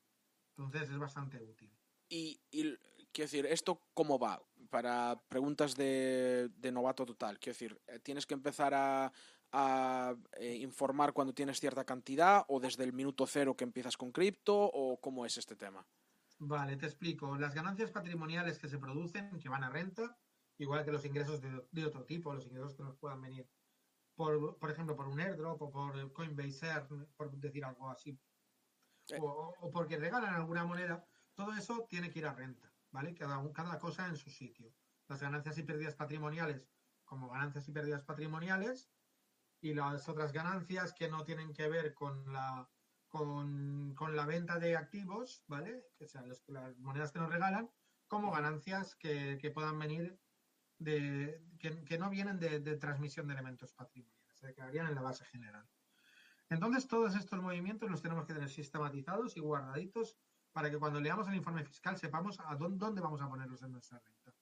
[0.57, 1.77] Entonces es bastante útil.
[2.09, 2.77] Y, y,
[3.13, 4.41] quiero decir, ¿esto cómo va?
[4.71, 7.39] Para preguntas de, de novato total.
[7.41, 9.13] Quiero decir, eh, ¿tienes que empezar a,
[9.51, 14.13] a, eh, informar cuando tienes cierta cantidad o desde el minuto cero que empiezas con
[14.13, 15.85] cripto o cómo es este tema?
[16.39, 17.37] Vale, te explico.
[17.37, 20.17] Las ganancias patrimoniales que se producen, que van a renta,
[20.59, 23.49] igual que los ingresos de, de otro tipo, los ingresos que nos puedan venir,
[24.19, 28.21] por, por ejemplo, por un airdrop o por Coinbase Earn, por decir algo así,
[29.21, 30.97] o, o porque regalan alguna moneda,
[31.35, 33.15] todo eso tiene que ir a renta, ¿vale?
[33.15, 34.75] Cada, cada cosa en su sitio.
[35.09, 36.69] Las ganancias y pérdidas patrimoniales
[37.05, 38.93] como ganancias y pérdidas patrimoniales
[39.61, 42.71] y las otras ganancias que no tienen que ver con la
[43.09, 45.87] con, con la venta de activos, ¿vale?
[45.97, 47.71] Que sean los- las monedas que nos regalan,
[48.07, 50.21] como ganancias que, que puedan venir
[50.79, 55.03] de que, que no vienen de, de transmisión de elementos patrimoniales, se quedarían en la
[55.03, 55.67] base general.
[56.51, 60.17] Entonces, todos estos movimientos los tenemos que tener sistematizados y guardaditos
[60.53, 63.73] para que cuando leamos el informe fiscal sepamos a dónde, dónde vamos a ponerlos en
[63.73, 64.35] nuestra renta.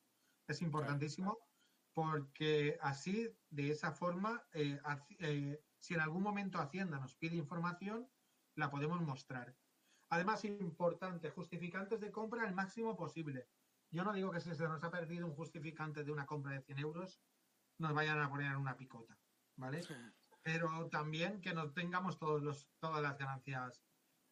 [0.46, 1.38] Es importantísimo
[1.92, 4.78] porque así, de esa forma, eh,
[5.18, 8.08] eh, si en algún momento Hacienda nos pide información,
[8.54, 9.56] la podemos mostrar.
[10.10, 13.48] Además, importante, justificantes de compra el máximo posible.
[13.90, 16.62] Yo no digo que si se nos ha perdido un justificante de una compra de
[16.62, 17.22] 100 euros,
[17.78, 19.18] nos vayan a poner una picota,
[19.56, 19.82] ¿vale?
[20.42, 23.82] Pero también que no tengamos todos los, todas las ganancias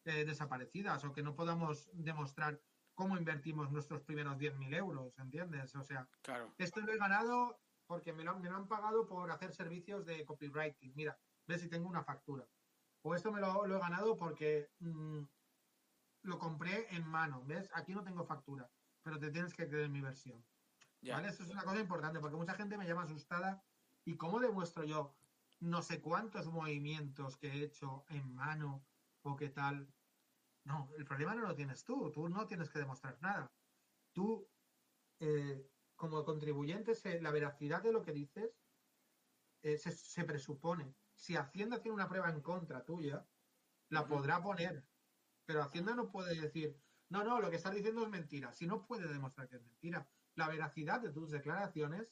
[0.04, 2.60] eh, desaparecidas o que no podamos demostrar
[2.94, 5.74] cómo invertimos nuestros primeros 10.000 euros, ¿entiendes?
[5.74, 6.54] O sea, Claro.
[6.58, 10.04] esto lo he ganado porque me lo, han- me lo han pagado por hacer servicios
[10.06, 10.94] de copywriting.
[10.94, 12.48] Mira, ve si tengo una factura.
[13.02, 15.22] O esto me lo, lo he ganado porque mm,
[16.22, 17.42] lo compré en mano.
[17.44, 17.70] ¿Ves?
[17.74, 18.70] Aquí no tengo factura,
[19.04, 20.48] pero te tienes que creer mi versión.
[21.16, 21.28] ¿Vale?
[21.28, 23.62] Eso es una cosa importante porque mucha gente me llama asustada.
[24.04, 25.20] ¿Y cómo demuestro yo
[25.60, 28.88] no sé cuántos movimientos que he hecho en mano
[29.22, 29.94] o qué tal?
[30.64, 32.10] No, el problema no lo tienes tú.
[32.10, 33.54] Tú no tienes que demostrar nada.
[34.12, 34.50] Tú,
[35.20, 38.64] eh, como contribuyente, se- la veracidad de lo que dices
[39.62, 40.96] eh, se, se presupone.
[41.14, 43.28] Si Hacienda tiene una prueba en contra tuya,
[43.88, 44.88] la podrá poner.
[45.44, 46.82] Pero Hacienda no puede decir,
[47.14, 48.52] no, no, lo que estás diciendo es mentira.
[48.52, 50.06] Si no puede demostrar que es mentira.
[50.34, 52.08] La veracidad de tus declaraciones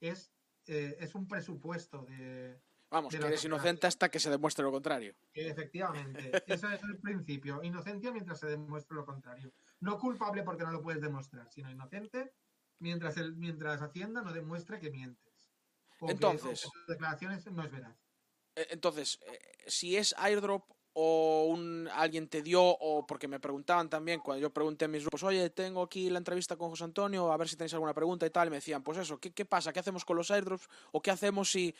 [0.00, 0.30] es,
[0.66, 4.70] eh, es un presupuesto de, Vamos, de que eres inocente hasta que se demuestre lo
[4.72, 5.14] contrario.
[5.32, 7.62] Efectivamente, ese es el principio.
[7.62, 9.52] Inocencia mientras se demuestre lo contrario.
[9.80, 12.34] No culpable porque no lo puedes demostrar, sino inocente
[12.78, 15.32] mientras, el, mientras Hacienda no demuestre que mientes.
[15.98, 17.96] O que- Entonces- o que tus declaraciones no es veraz.
[18.56, 23.88] Eh, Entonces, eh, si es airdrop o un, alguien te dio, o porque me preguntaban
[23.88, 27.32] también, cuando yo pregunté en mis grupos, oye, tengo aquí la entrevista con José Antonio,
[27.32, 29.44] a ver si tenéis alguna pregunta y tal, y me decían, pues eso, ¿qué, qué
[29.44, 29.72] pasa?
[29.72, 30.68] ¿Qué hacemos con los airdrops?
[30.92, 31.74] ¿O qué hacemos si,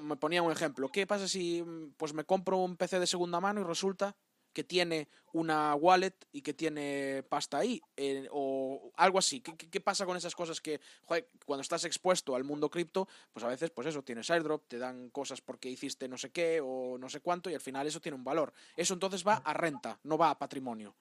[0.00, 3.40] me ponía un ejemplo, ¿qué pasa si mm, pues me compro un PC de segunda
[3.40, 4.16] mano y resulta
[4.56, 9.42] que tiene una wallet y que tiene pasta ahí, eh, o algo así.
[9.42, 13.44] ¿Qué, qué- pasa con esas cosas que, joder, cuando estás expuesto al mundo cripto, pues
[13.44, 16.96] a veces, pues eso, tienes airdrop, te dan cosas porque hiciste no sé qué o
[16.96, 18.54] no sé cuánto y al final eso tiene un valor.
[18.74, 20.96] Eso entonces va a renta, no va a patrimonio.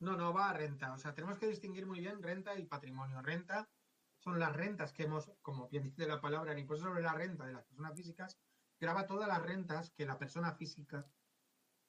[0.00, 0.92] No, no va a renta.
[0.92, 3.22] O sea, tenemos que distinguir muy bien renta y patrimonio.
[3.22, 3.68] Renta
[4.18, 7.46] son las rentas que hemos, como bien dice la palabra, el impuesto sobre la renta
[7.46, 8.36] de las personas físicas,
[8.80, 11.06] graba todas las rentas que la persona física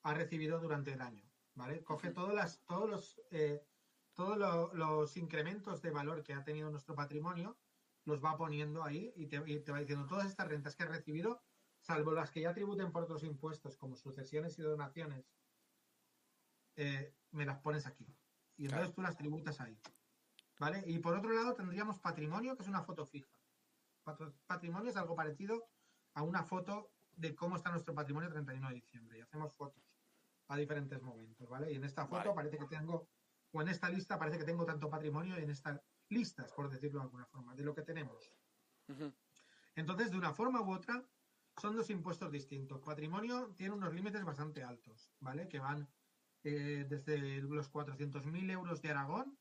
[0.08, 1.24] ha recibido durante el año.
[1.54, 1.84] ¿Vale?
[1.84, 3.65] Coge todas las, todos los eh,
[4.13, 7.58] todos lo- los incrementos de valor que ha tenido nuestro patrimonio,
[8.06, 10.89] los va poniendo ahí y te, y te va diciendo todas estas rentas que has
[10.89, 11.41] recibido,
[11.80, 15.26] salvo las que ya tributen por otros impuestos, como sucesiones y donaciones,
[16.76, 18.06] eh, me las pones aquí.
[18.56, 18.93] Y entonces Claro.
[18.96, 19.80] tú las tributas ahí.
[20.60, 20.84] ¿Vale?
[20.88, 23.32] Y por otro lado tendríamos patrimonio, que es una foto fija.
[24.48, 25.70] Patrimonio es algo parecido
[26.13, 29.17] a una foto de cómo está nuestro patrimonio el 31 de diciembre.
[29.17, 29.97] Y hacemos fotos
[30.48, 31.72] a diferentes momentos, ¿vale?
[31.72, 32.36] Y en esta foto Vale.
[32.36, 33.10] parece que tengo,
[33.52, 37.00] o en esta lista parece que tengo tanto patrimonio y en estas listas, por decirlo
[37.00, 38.32] de alguna forma, de lo que tenemos.
[39.76, 41.04] Entonces, de una forma u otra,
[41.58, 42.82] son dos impuestos distintos.
[42.82, 45.48] Patrimonio tiene unos límites bastante altos, ¿vale?
[45.48, 45.88] Que van
[46.44, 49.38] eh, desde los 400.000 euros de Aragón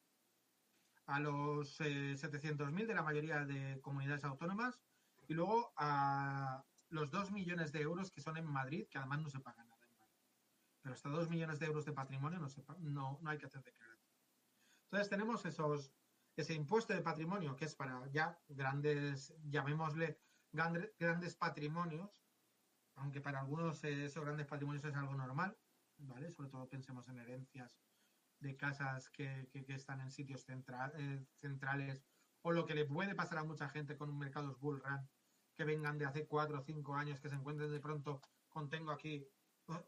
[1.07, 4.81] a los eh, 700.000 de la mayoría de comunidades autónomas
[5.29, 9.29] y luego a los 2 millones de euros que son en Madrid, que además no
[9.29, 9.66] se paga nada en Madrid.
[10.87, 13.61] Pero hasta 2 millones de euros de patrimonio no, se no, no hay que hacer
[13.61, 14.09] declaración.
[14.85, 15.97] Entonces tenemos esos,
[16.37, 20.17] ese impuesto de patrimonio que es para ya grandes, llamémosle
[20.53, 22.25] grande- grandes patrimonios,
[22.95, 25.59] aunque para algunos eh, esos grandes patrimonios es algo normal,
[25.99, 26.31] ¿vale?
[26.31, 27.81] Sobre todo pensemos en herencias
[28.39, 32.07] de casas que, que- que están en sitios eh, centrales
[32.43, 35.11] o lo que le puede pasar a mucha gente con un mercado bull run
[35.53, 38.93] que vengan de hace cuatro o cinco años que se encuentren de pronto con tengo
[38.93, 39.27] aquí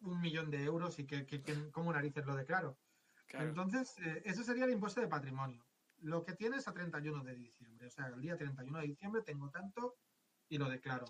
[0.00, 2.78] un millón de euros y que, que, que como narices lo declaro.
[3.26, 3.48] Claro.
[3.48, 5.66] Entonces, eh, eso sería el impuesto de patrimonio.
[6.00, 7.86] Lo que tienes a 31 de diciembre.
[7.86, 9.98] O sea, el día 31 de diciembre tengo tanto
[10.48, 11.06] y lo declaro.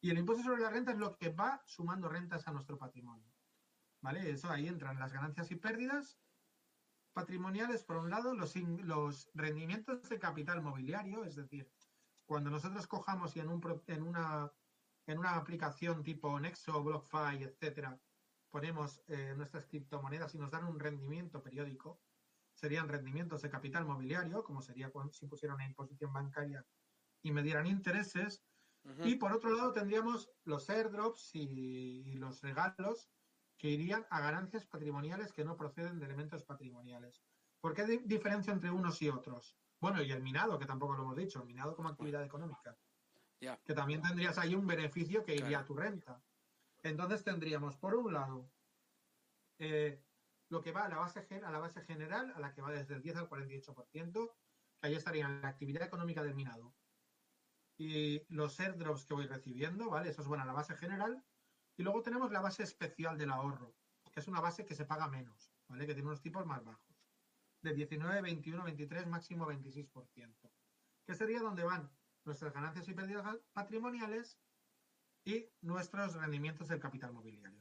[0.00, 3.34] Y el impuesto sobre la renta es lo que va sumando rentas a nuestro patrimonio.
[4.00, 4.30] ¿Vale?
[4.30, 6.20] Eso ahí entran las ganancias y pérdidas
[7.12, 11.68] patrimoniales, por un lado, los, in- los rendimientos de capital mobiliario, es decir,
[12.24, 14.52] cuando nosotros cojamos y en, un, en, una,
[15.06, 18.00] en una aplicación tipo Nexo, BlockFi, etcétera,
[18.50, 22.00] ponemos eh, nuestras criptomonedas y nos dan un rendimiento periódico,
[22.54, 26.66] serían rendimientos de capital mobiliario, como sería cuando, si pusieran una imposición bancaria
[27.22, 28.44] y me dieran intereses.
[29.04, 31.40] Y por otro lado tendríamos los airdrops y,
[32.06, 33.12] y los regalos
[33.58, 37.22] que irían a ganancias patrimoniales que no proceden de elementos patrimoniales.
[37.60, 39.58] ¿Por qué di- diferencia entre unos y otros?
[39.80, 42.78] Bueno, y el minado, que tampoco lo hemos dicho, el minado como actividad económica.
[43.40, 43.60] Ya.
[43.62, 45.64] Que también tendrías ahí un beneficio que iría Claro.
[45.64, 46.22] a tu renta.
[46.88, 48.50] Entonces tendríamos, por un lado,
[49.58, 50.02] eh,
[50.48, 52.94] lo que va a la, base, a la base general, a la que va desde
[52.94, 54.34] el 10 al 48%,
[54.80, 56.74] que ahí estaría la actividad económica del minado.
[57.76, 60.10] Y los airdrops que voy recibiendo, ¿vale?
[60.10, 61.22] Esos van a la base general.
[61.76, 63.76] Y luego tenemos la base especial del ahorro,
[64.10, 65.86] que es una base que se paga menos, ¿vale?
[65.86, 67.04] Que tiene unos tipos más bajos.
[67.62, 70.50] De 19, 21, 23, máximo 26%.
[71.04, 71.90] Que sería donde van
[72.24, 74.38] nuestras ganancias y pérdidas patrimoniales
[75.28, 77.60] y nuestros rendimientos del capital mobiliario.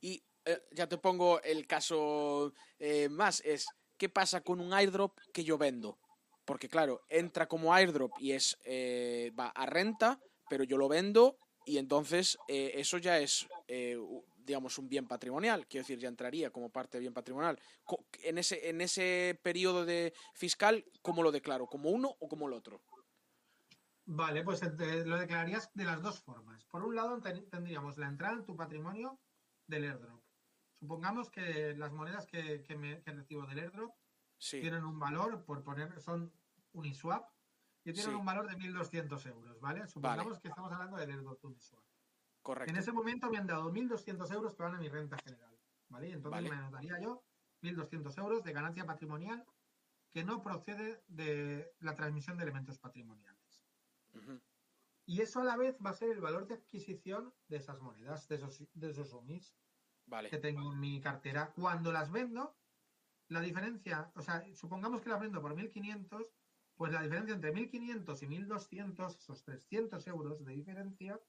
[0.00, 5.16] Y eh, ya te pongo el caso eh, más, es ¿qué pasa con un airdrop
[5.32, 5.98] que yo vendo?
[6.44, 11.38] Porque claro, entra como airdrop y es eh, va a renta, pero yo lo vendo
[11.64, 13.48] y entonces eso ya es,
[14.36, 15.66] digamos, un bien patrimonial.
[15.66, 17.58] Quiero decir, ya entraría como parte de bien patrimonial.
[18.22, 21.66] En ese, en ese periodo de fiscal, ¿cómo lo declaro?
[21.66, 22.82] ¿Como uno o como el otro?
[24.06, 26.64] Vale, pues eh, lo declararías de las dos formas.
[26.66, 29.20] Por un lado, ten- tendríamos la entrada en tu patrimonio
[29.66, 30.22] del airdrop.
[30.78, 33.94] Supongamos que las monedas que, que me- que recibo del airdrop
[34.36, 36.30] Sí, tienen un valor, por poner, son
[36.72, 37.30] Uniswap,
[37.84, 38.18] y tienen Sí.
[38.18, 39.86] un valor de 1.200 euros, ¿vale?
[39.86, 41.82] Supongamos que estamos hablando del airdrop Uniswap.
[42.42, 42.70] correcto.
[42.70, 45.56] En ese momento me han dado 1.200 euros que van a mi renta general,
[45.88, 46.08] ¿vale?
[46.08, 46.50] Y entonces Vale.
[46.50, 47.24] me anotaría yo
[47.62, 49.46] 1.200 euros de ganancia patrimonial
[50.10, 53.33] que no procede de la transmisión de elementos patrimoniales.
[55.06, 58.26] Y eso a la vez va a ser el valor de adquisición de esas monedas,
[58.28, 59.54] de esos, de esos UMIs
[60.06, 60.30] Vale.
[60.30, 61.52] que tengo en mi cartera.
[61.54, 62.56] Cuando las vendo,
[63.28, 66.30] la diferencia, o sea, supongamos que las vendo por 1.500,
[66.76, 71.20] pues la diferencia entre 1.500 y 1.200, esos 300 euros de diferencia,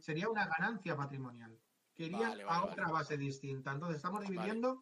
[0.00, 1.58] sería una ganancia patrimonial,
[1.94, 3.72] que iría Vale, vale, a otra base distinta.
[3.72, 4.80] Entonces estamos dividiendo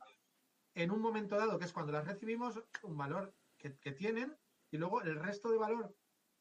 [0.74, 4.36] en un momento dado, que es cuando las recibimos, un valor que, que tienen,
[4.70, 5.96] y luego el resto de valor,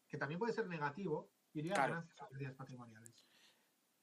[0.07, 1.93] que también puede ser negativo, iría Claro.
[1.93, 3.06] a ganancias o pérdidas patrimoniales.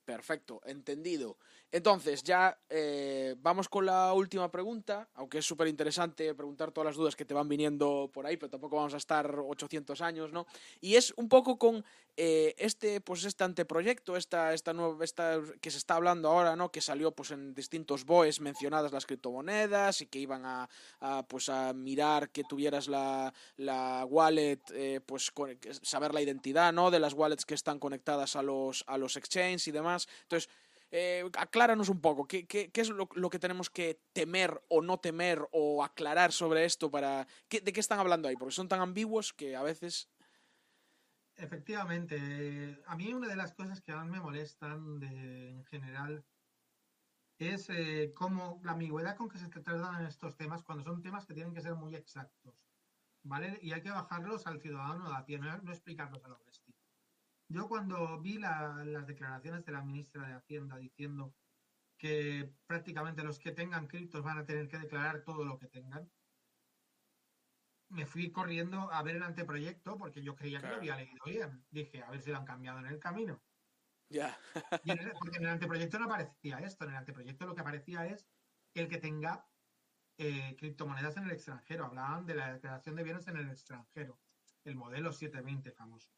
[0.05, 1.39] Perfecto, entendido.
[1.73, 6.97] Entonces, ya eh, vamos con la última pregunta, aunque es súper interesante preguntar todas las
[6.97, 10.47] dudas que te van viniendo por ahí, pero tampoco vamos a estar 800 años, ¿no?
[10.83, 11.85] Y es un poco con
[12.17, 16.71] eh, este, pues este anteproyecto, esta, esta nueva, esta que se está hablando ahora, ¿no?
[16.71, 20.69] Que salió pues en distintos BOEs mencionadas las criptomonedas y que iban a,
[21.29, 26.93] pues a mirar que tuvieras la, la wallet, eh, pues con- saber la identidad, ¿no?
[26.93, 29.94] De las wallets que están conectadas a los, a los exchanges y demás.
[30.23, 30.51] Entonces,
[30.91, 35.83] eh, acláranos un poco, ¿qué, es lo, que tenemos que temer o no temer o
[35.83, 37.27] aclarar sobre esto para...
[37.49, 38.37] ¿qué- ¿De qué están hablando ahí?
[38.37, 40.09] Porque son tan ambiguos que a veces...
[41.37, 46.25] Efectivamente, eh, a mí una de las cosas que más me molestan en general
[47.39, 51.35] es eh, cómo la ambigüedad con que se tratan estos temas cuando son temas que
[51.35, 52.55] tienen que ser muy exactos,
[53.25, 53.59] ¿vale?
[53.63, 56.64] Y hay que bajarlos al ciudadano a pie, no, no explicarlos a lo bestia.
[57.55, 61.37] Yo cuando vi la- las declaraciones de la ministra de Hacienda diciendo
[61.97, 66.11] que prácticamente los que tengan criptos van a tener que declarar todo lo que tengan,
[67.91, 71.65] me fui corriendo a ver el anteproyecto porque yo creía que lo había leído bien.
[71.71, 73.41] Dije, a ver si lo han cambiado en el camino.
[74.09, 74.37] Ya.
[75.21, 76.85] Porque en el anteproyecto no aparecía esto.
[76.85, 78.29] En el anteproyecto lo que aparecía es
[78.75, 79.49] el que tenga
[80.19, 81.85] eh, criptomonedas en el extranjero.
[81.85, 84.21] Hablaban de la declaración de bienes en el extranjero.
[84.65, 86.11] El modelo 720 famoso.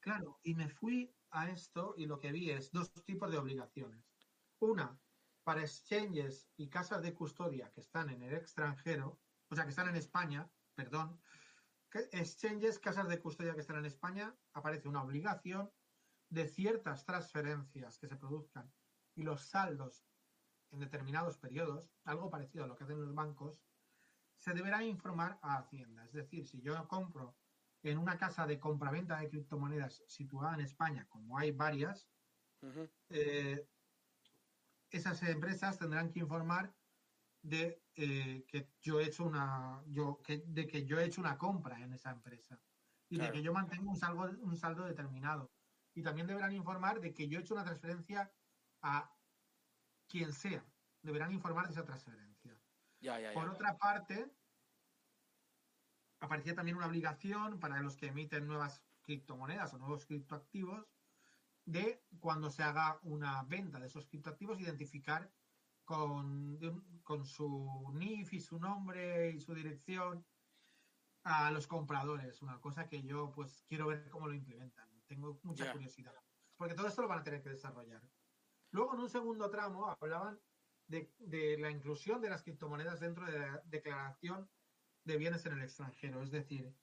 [0.00, 4.04] Claro, y me fui a esto y lo que vi es dos tipos de obligaciones.
[4.60, 5.00] Una,
[5.42, 9.88] para exchanges y casas de custodia que están en el extranjero, o sea, que están
[9.88, 11.20] en España, perdón,
[12.12, 15.72] exchanges, casas de custodia que están en España, aparece una obligación
[16.28, 18.72] de ciertas transferencias que se produzcan
[19.14, 20.06] y los saldos
[20.72, 23.62] en determinados periodos, algo parecido a lo que hacen los bancos,
[24.36, 26.04] se deberá informar a Hacienda.
[26.04, 27.36] Es decir, si yo compro
[27.84, 32.08] en una casa de compraventa de criptomonedas situada en España, como hay varias,
[32.62, 32.88] ujú.
[33.10, 33.68] eh,
[34.90, 36.74] esas empresas tendrán que informar
[37.42, 41.36] de eh, que yo he hecho una yo que, de que yo he hecho una
[41.36, 42.58] compra en esa empresa
[43.10, 43.32] y Claro.
[43.32, 45.52] de que yo mantengo un saldo un saldo determinado
[45.92, 48.32] y también deberán informar de que yo he hecho una transferencia
[48.80, 49.14] a
[50.08, 50.64] quien sea
[51.02, 52.58] deberán informar de esa transferencia
[53.00, 53.52] Ya, ya, por ya.
[53.52, 54.34] otra parte,
[56.20, 60.86] aparecía también una obligación para los que emiten nuevas criptomonedas o nuevos criptoactivos
[61.64, 65.30] de cuando se haga una venta de esos criptoactivos identificar
[65.84, 66.58] con,
[67.02, 70.24] con su NIF y su nombre y su dirección
[71.24, 74.88] a los compradores, una cosa que yo pues quiero ver cómo lo implementan.
[75.06, 76.14] Tengo mucha curiosidad,
[76.56, 78.02] porque todo esto lo van a tener que desarrollar.
[78.70, 80.38] Luego en un segundo tramo hablaban
[80.86, 84.50] de, de la inclusión de las criptomonedas dentro de la declaración
[85.04, 86.22] de bienes en el extranjero.
[86.22, 86.74] Es decir,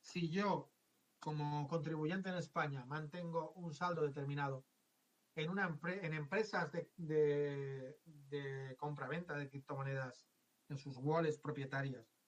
[0.00, 0.74] si yo,
[1.18, 4.68] como contribuyente en España, mantengo un saldo determinado
[5.34, 10.28] en, una empre- en empresas de, de, de compra-venta de criptomonedas
[10.68, 12.20] en sus wallets propietarias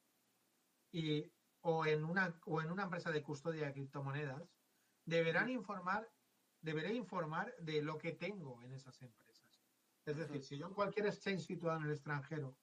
[0.93, 4.57] y, o, en una, o en una empresa de custodia de criptomonedas,
[5.05, 6.15] deberán informar,
[6.61, 9.69] deberé informar de lo que tengo en esas empresas.
[10.05, 12.60] Es decir, si yo en cualquier exchange situado en el extranjero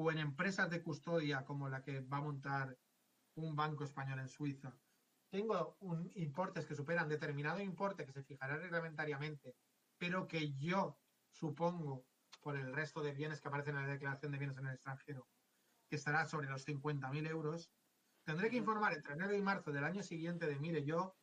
[0.00, 2.78] o en empresas de custodia como la que va a montar
[3.34, 4.72] un banco español en Suiza,
[5.28, 9.56] tengo un, importes que superan determinado importe que se fijará reglamentariamente,
[9.98, 11.00] pero que yo
[11.32, 12.06] supongo
[12.40, 15.26] por el resto de bienes que aparecen en la declaración de bienes en el extranjero,
[15.88, 17.72] que estará sobre los 50.000 euros,
[18.22, 21.16] tendré que informar entre enero y marzo del año siguiente de, mire, yo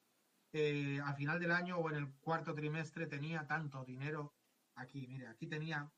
[0.52, 4.36] eh, al final del año o en el cuarto trimestre tenía tanto dinero
[4.76, 5.90] aquí, mire, aquí tenía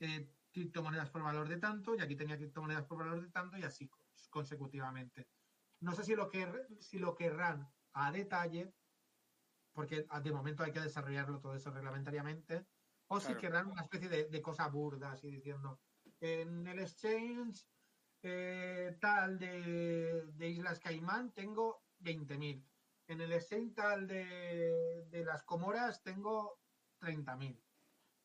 [0.00, 3.62] eh, criptomonedas por valor de tanto y aquí tenía criptomonedas por valor de tanto y
[3.64, 5.28] así cons- consecutivamente.
[5.80, 8.74] No sé si lo, que, si lo querrán a detalle,
[9.72, 12.66] porque de momento hay que desarrollarlo todo eso reglamentariamente,
[13.08, 15.80] o si querrán una especie de, de cosa burda, así diciendo,
[16.20, 17.70] en el exchange
[18.22, 22.68] eh, tal de, de Islas Caimán tengo 20.000.
[23.06, 26.60] En el exchange tal de, de las Comoras tengo
[26.98, 27.67] 30.000.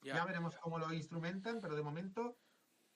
[0.03, 0.15] Ya.
[0.15, 2.37] Ya veremos cómo lo instrumentan, pero de momento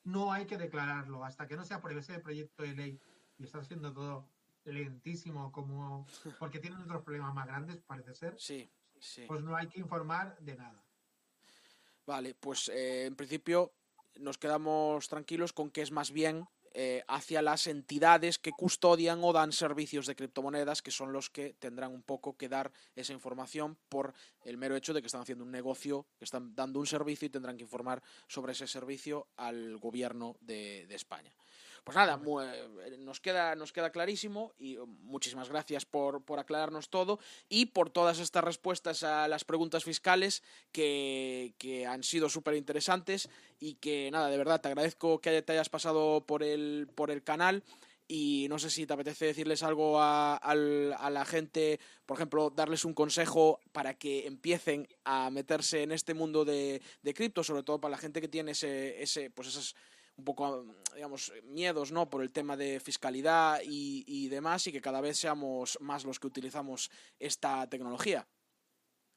[0.04, 3.00] no hay que declararlo hasta que no se apruebe ese proyecto de ley
[3.38, 4.28] y está siendo todo
[4.64, 6.06] lentísimo como
[6.38, 8.70] porque tienen otros problemas más grandes parece ser Sí.
[9.26, 10.84] pues no hay que informar de nada.
[12.06, 13.72] Vale, pues eh, en principio
[14.18, 19.32] nos quedamos tranquilos con que es más bien eh, hacia las entidades que custodian o
[19.32, 23.76] dan servicios de criptomonedas, que son los que tendrán un poco que dar esa información
[23.88, 24.14] por
[24.44, 27.30] el mero hecho de que están haciendo un negocio, que están dando un servicio y
[27.30, 31.32] tendrán que informar sobre ese servicio al gobierno de España.
[31.88, 37.18] Pues nada, eh, nos, queda, nos queda clarísimo y um, muchísimas gracias por, aclararnos todo
[37.48, 41.54] y por todas estas respuestas a las preguntas fiscales que,
[41.88, 46.24] han sido súper interesantes y que nada, de verdad te agradezco que te hayas pasado
[46.26, 47.64] por el, por el canal
[48.06, 52.94] y no sé si te apetece decirles algo a, la gente, por ejemplo, darles un
[52.94, 57.92] consejo para que empiecen a meterse en este mundo de, de cripto, sobre todo para
[57.92, 59.74] la gente que tiene ese, ese pues esas
[60.18, 62.10] un poco, digamos, miedos, ¿no?
[62.10, 66.26] Por el tema de fiscalidad y, demás y que cada vez seamos más los que
[66.26, 66.90] utilizamos
[67.20, 68.28] esta tecnología.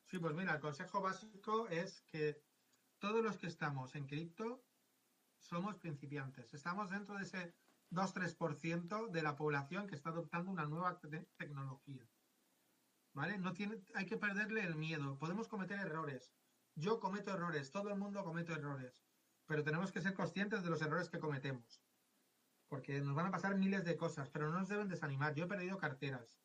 [0.05, 2.39] Sí, pues mira, el consejo básico es que
[3.01, 4.63] todos los que estamos en cripto
[5.39, 6.53] somos principiantes.
[6.53, 7.53] Estamos dentro de ese
[7.91, 11.01] 2-3% de la población que está adoptando una nueva
[11.35, 12.07] tecnología.
[13.13, 13.37] ¿Vale?
[13.37, 15.17] No tiene, hay que perderle el miedo.
[15.17, 16.33] Podemos cometer errores.
[16.75, 19.03] Yo cometo errores, todo el mundo comete errores
[19.51, 21.83] pero tenemos que ser conscientes de los errores que cometemos.
[22.69, 25.35] Porque nos van a pasar miles de cosas, pero no nos deben desanimar.
[25.35, 26.39] Yo he perdido carteras.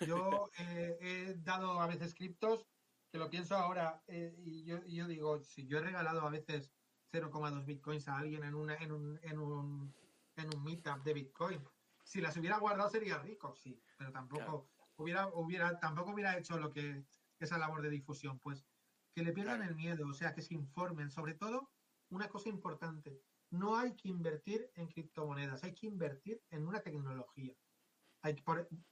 [0.00, 2.66] Yo he dado a veces criptos,
[3.10, 6.70] que lo pienso ahora, eh, y, yo, digo, si yo he regalado a veces
[7.12, 9.94] 0,2 bitcoins a alguien en, una, en, un, en, un,
[10.36, 11.64] en un meetup de bitcoin,
[12.04, 16.70] si las hubiera guardado sería rico, sí, pero tampoco hubiera, hubiera, tampoco hubiera hecho lo
[16.70, 17.04] que
[17.38, 18.38] esa labor de difusión.
[18.38, 18.66] Pues
[19.14, 21.70] que le pierdan el miedo, o sea, que se informen, sobre todo
[22.10, 27.54] una cosa importante, no hay que invertir en criptomonedas, hay que invertir en una tecnología.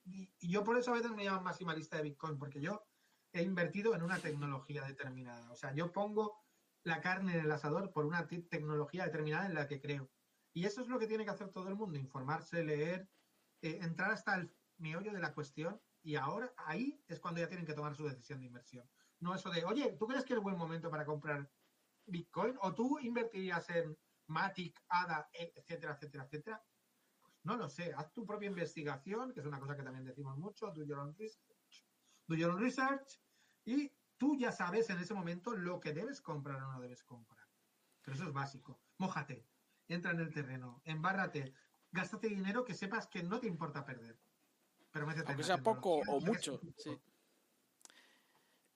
[0.05, 2.83] y, yo por eso a veces me llaman maximalista de Bitcoin, porque yo
[3.33, 5.51] he invertido en una tecnología determinada.
[5.51, 6.39] O sea, yo pongo
[6.85, 10.11] la carne en el asador por una tecnología determinada en la que creo.
[10.53, 13.11] Y eso es lo que tiene que hacer todo el mundo, informarse, leer,
[13.61, 17.67] eh, entrar hasta el meollo de la cuestión y ahora ahí es cuando ya tienen
[17.67, 18.89] que tomar su decisión de inversión.
[19.19, 21.51] No eso de, oye, ¿tú crees que es buen momento para comprar
[22.07, 22.57] Bitcoin?
[22.61, 23.99] ¿O tú invertirías en
[24.29, 26.65] Matic, ADA, etcétera, etcétera, etcétera?
[27.21, 27.93] Pues no lo sé.
[27.95, 31.17] Haz tu propia investigación, que es una cosa que también decimos mucho, do your own
[31.17, 31.56] research,
[32.35, 33.21] your own research
[33.65, 37.47] y tú ya sabes en ese momento lo que debes comprar o no debes comprar.
[38.03, 38.81] Pero eso es básico.
[38.99, 39.47] Mójate,
[39.89, 41.53] entra en el terreno, embárrate,
[41.93, 44.19] gástate dinero que sepas que no te importa perder.
[44.91, 46.61] Pero métete Aunque sea poco o mucho.
[46.77, 46.99] Sí.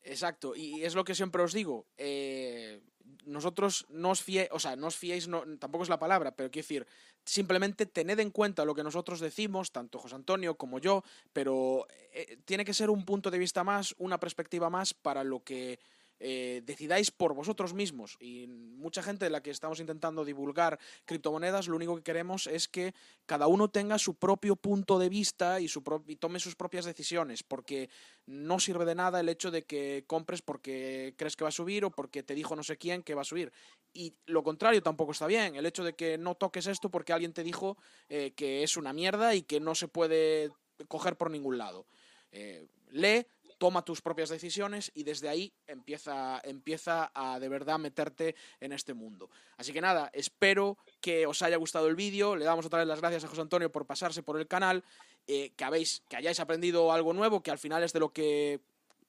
[0.03, 1.87] Exacto, y es lo que siempre os digo.
[1.99, 2.81] Eh,
[3.27, 6.51] nosotros no os fiéis, o sea, no os fiéis, no, tampoco es la palabra, pero
[6.51, 6.87] quiero decir,
[7.25, 12.39] simplemente tened en cuenta lo que nosotros decimos, tanto José Antonio como yo, pero eh,
[12.45, 15.81] tiene que ser un punto de vista más, una perspectiva más para lo que
[16.23, 18.17] eh, decidáis por vosotros mismos.
[18.21, 22.69] Y mucha gente de la que estamos intentando divulgar criptomonedas, lo único que queremos es
[22.69, 22.95] que
[23.25, 27.43] cada uno tenga su propio punto de vista y, su y tome sus propias decisiones,
[27.43, 27.89] porque
[28.27, 31.85] no sirve de nada el hecho de que compres porque crees que va a subir
[31.85, 33.51] o porque te dijo no sé quién que va a subir.
[33.93, 37.33] Y lo contrario tampoco está bien, el hecho de que no toques esto porque alguien
[37.33, 40.51] te dijo eh, que es una mierda y que no se puede
[40.89, 41.87] coger por ningún lado.
[42.33, 43.27] Eh, lee,
[43.61, 48.95] toma tus propias decisiones y desde ahí empieza, empieza a de verdad meterte en este
[48.95, 49.29] mundo.
[49.59, 52.37] Así que nada, espero que os haya gustado el vídeo.
[52.37, 54.83] Le damos otra vez las gracias a José Antonio por pasarse por el canal,
[55.27, 58.61] eh, que, habéis, que hayáis aprendido algo nuevo, que al final es de lo que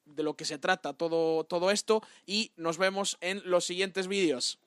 [0.04, 4.60] de lo que se trata todo, todo esto y nos vemos en los siguientes vídeos.